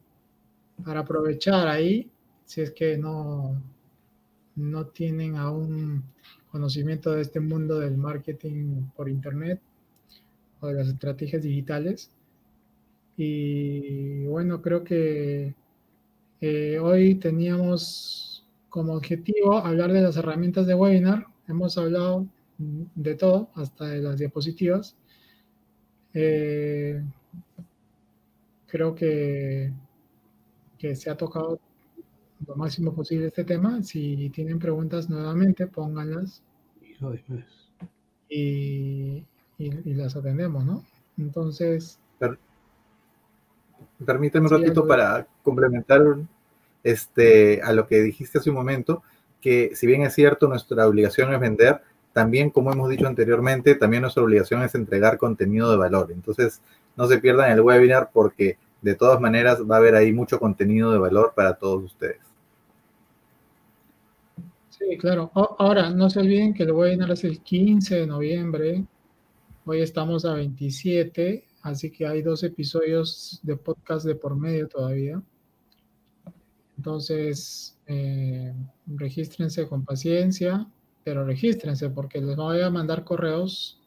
[0.84, 2.10] para aprovechar ahí,
[2.44, 3.62] si es que no,
[4.56, 6.04] no tienen aún
[6.50, 9.60] conocimiento de este mundo del marketing por Internet
[10.64, 12.10] o de las estrategias digitales.
[13.16, 15.54] Y bueno, creo que
[16.40, 21.26] eh, hoy teníamos como objetivo hablar de las herramientas de webinar.
[21.46, 22.26] Hemos hablado
[22.58, 24.96] de todo, hasta de las diapositivas.
[26.14, 27.02] Eh,
[28.66, 29.72] creo que,
[30.78, 31.60] que se ha tocado
[32.46, 33.82] lo máximo posible este tema.
[33.82, 36.42] Si tienen preguntas nuevamente, pónganlas.
[38.28, 39.26] Y,
[39.58, 40.84] y, las atendemos, ¿no?
[41.18, 41.98] Entonces...
[44.04, 46.02] Permíteme un ratito para complementar
[46.82, 49.02] este, a lo que dijiste hace un momento,
[49.40, 51.80] que si bien es cierto, nuestra obligación es vender,
[52.14, 56.12] también, como hemos dicho anteriormente, también nuestra obligación es entregar contenido de valor.
[56.12, 56.60] Entonces,
[56.96, 60.92] no se pierdan el webinar porque de todas maneras va a haber ahí mucho contenido
[60.92, 62.20] de valor para todos ustedes.
[64.70, 65.30] Sí, claro.
[65.34, 68.84] Ahora, no se olviden que el webinar es el 15 de noviembre.
[69.66, 75.22] Hoy estamos a 27, así que hay dos episodios de podcast de por medio todavía.
[76.76, 78.52] Entonces, eh,
[78.86, 80.70] regístrense con paciencia,
[81.02, 83.80] pero regístrense porque les voy a mandar correos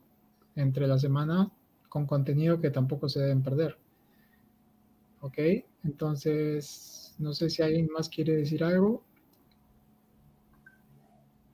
[0.55, 1.51] entre la semana
[1.89, 3.77] con contenido que tampoco se deben perder.
[5.21, 5.37] ¿Ok?
[5.83, 9.03] Entonces, no sé si alguien más quiere decir algo.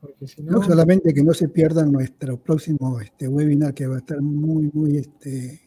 [0.03, 0.51] Porque si no...
[0.51, 4.69] no solamente que no se pierdan nuestro próximo este, webinar que va a estar muy,
[4.73, 5.61] muy este,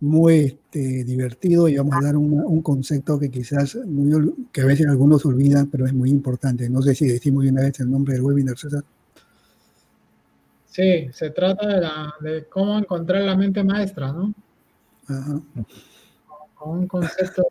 [0.00, 3.76] muy este, divertido y vamos a dar un concepto que quizás
[4.52, 6.70] que a veces algunos olvidan, pero es muy importante.
[6.70, 8.84] No sé si decimos una vez el nombre del webinar, César.
[10.66, 14.32] Sí, se trata de, cómo encontrar la mente maestra, ¿no?
[15.08, 15.42] Ajá.
[16.54, 17.48] Con un concepto.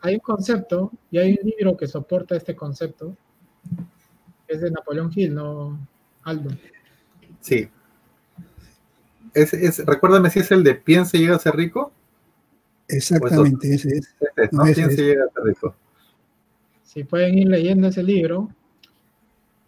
[0.00, 3.14] Hay un concepto y hay un libro que soporta este concepto.
[4.48, 5.78] Es de Napoleón Hill, ¿no,
[6.22, 6.50] Aldo?
[7.40, 7.68] Sí,
[9.34, 11.92] es, recuérdame si es el de piense y llega a ser rico.
[12.86, 14.14] Exactamente, ese es.
[14.52, 15.74] no, piense y llega a ser rico.
[16.84, 18.48] Si pueden ir leyendo ese libro,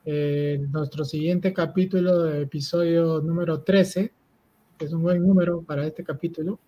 [0.05, 4.13] eh, nuestro siguiente capítulo de episodio número 13,
[4.79, 6.61] que es un buen número para este capítulo,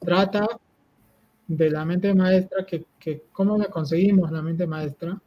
[0.00, 0.48] trata
[1.46, 5.20] de la mente maestra, que, que cómo la conseguimos la mente maestra,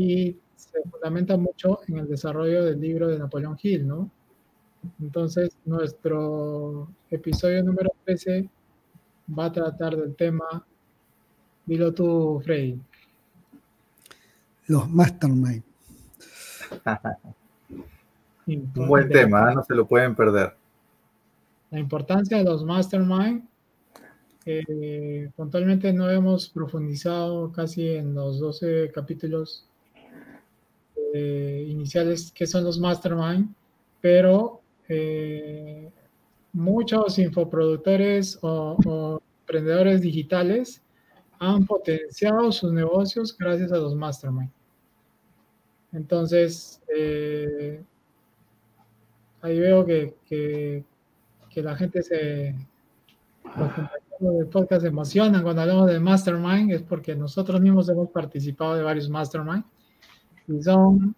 [0.00, 4.10] y se fundamenta mucho en el desarrollo del libro de Napoleón Hill, ¿no?
[4.98, 8.48] Entonces, nuestro episodio número 13
[9.38, 10.64] va a tratar del tema,
[11.66, 12.80] dilo tú, Freddy.
[14.68, 15.62] Los mastermind.
[18.46, 19.54] Un buen tema, ¿eh?
[19.54, 20.56] no se lo pueden perder.
[21.70, 23.46] La importancia de los mastermind.
[24.46, 29.69] Eh, puntualmente no hemos profundizado casi en los 12 capítulos
[31.12, 33.54] eh, iniciales que son los mastermind,
[34.00, 35.90] pero eh,
[36.52, 40.82] muchos infoproductores o, emprendedores digitales
[41.40, 44.50] han potenciado sus negocios gracias a los mastermind.
[45.92, 47.82] Entonces, eh,
[49.42, 50.84] ahí veo que, que,
[51.62, 52.54] la gente se,
[54.20, 58.84] los podcast se emocionan cuando hablamos de mastermind, es porque nosotros mismos hemos participado de
[58.84, 59.64] varios mastermind
[60.50, 61.14] y son,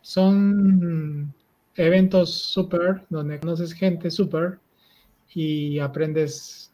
[0.00, 1.32] son
[1.74, 4.58] eventos súper, donde conoces gente súper
[5.34, 6.72] y aprendes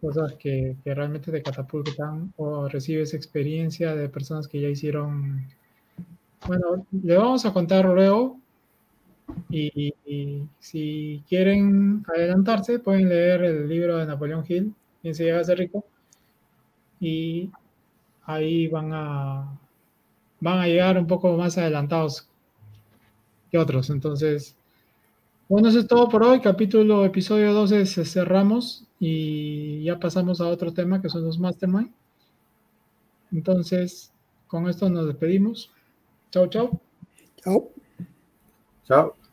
[0.00, 5.46] cosas que, que, realmente te catapultan o recibes experiencia de personas que ya hicieron.
[6.46, 8.38] Bueno, le vamos a contar luego
[9.48, 15.40] y, y, si quieren adelantarse pueden leer el libro de Napoleón Hill, quien se llega
[15.40, 15.84] a ser rico,
[17.00, 17.50] y
[18.24, 19.58] ahí van a
[20.44, 22.28] van a llegar un poco más adelantados
[23.50, 23.88] que otros.
[23.88, 24.54] Entonces,
[25.48, 26.40] bueno, eso es todo por hoy.
[26.40, 31.90] Capítulo, episodio 12 cerramos y ya pasamos a otro tema que son los mastermind.
[33.32, 34.12] Entonces,
[34.46, 35.72] con esto nos despedimos.
[36.30, 36.78] Chao, chao.
[37.42, 37.70] Chao.
[38.86, 39.23] Chao.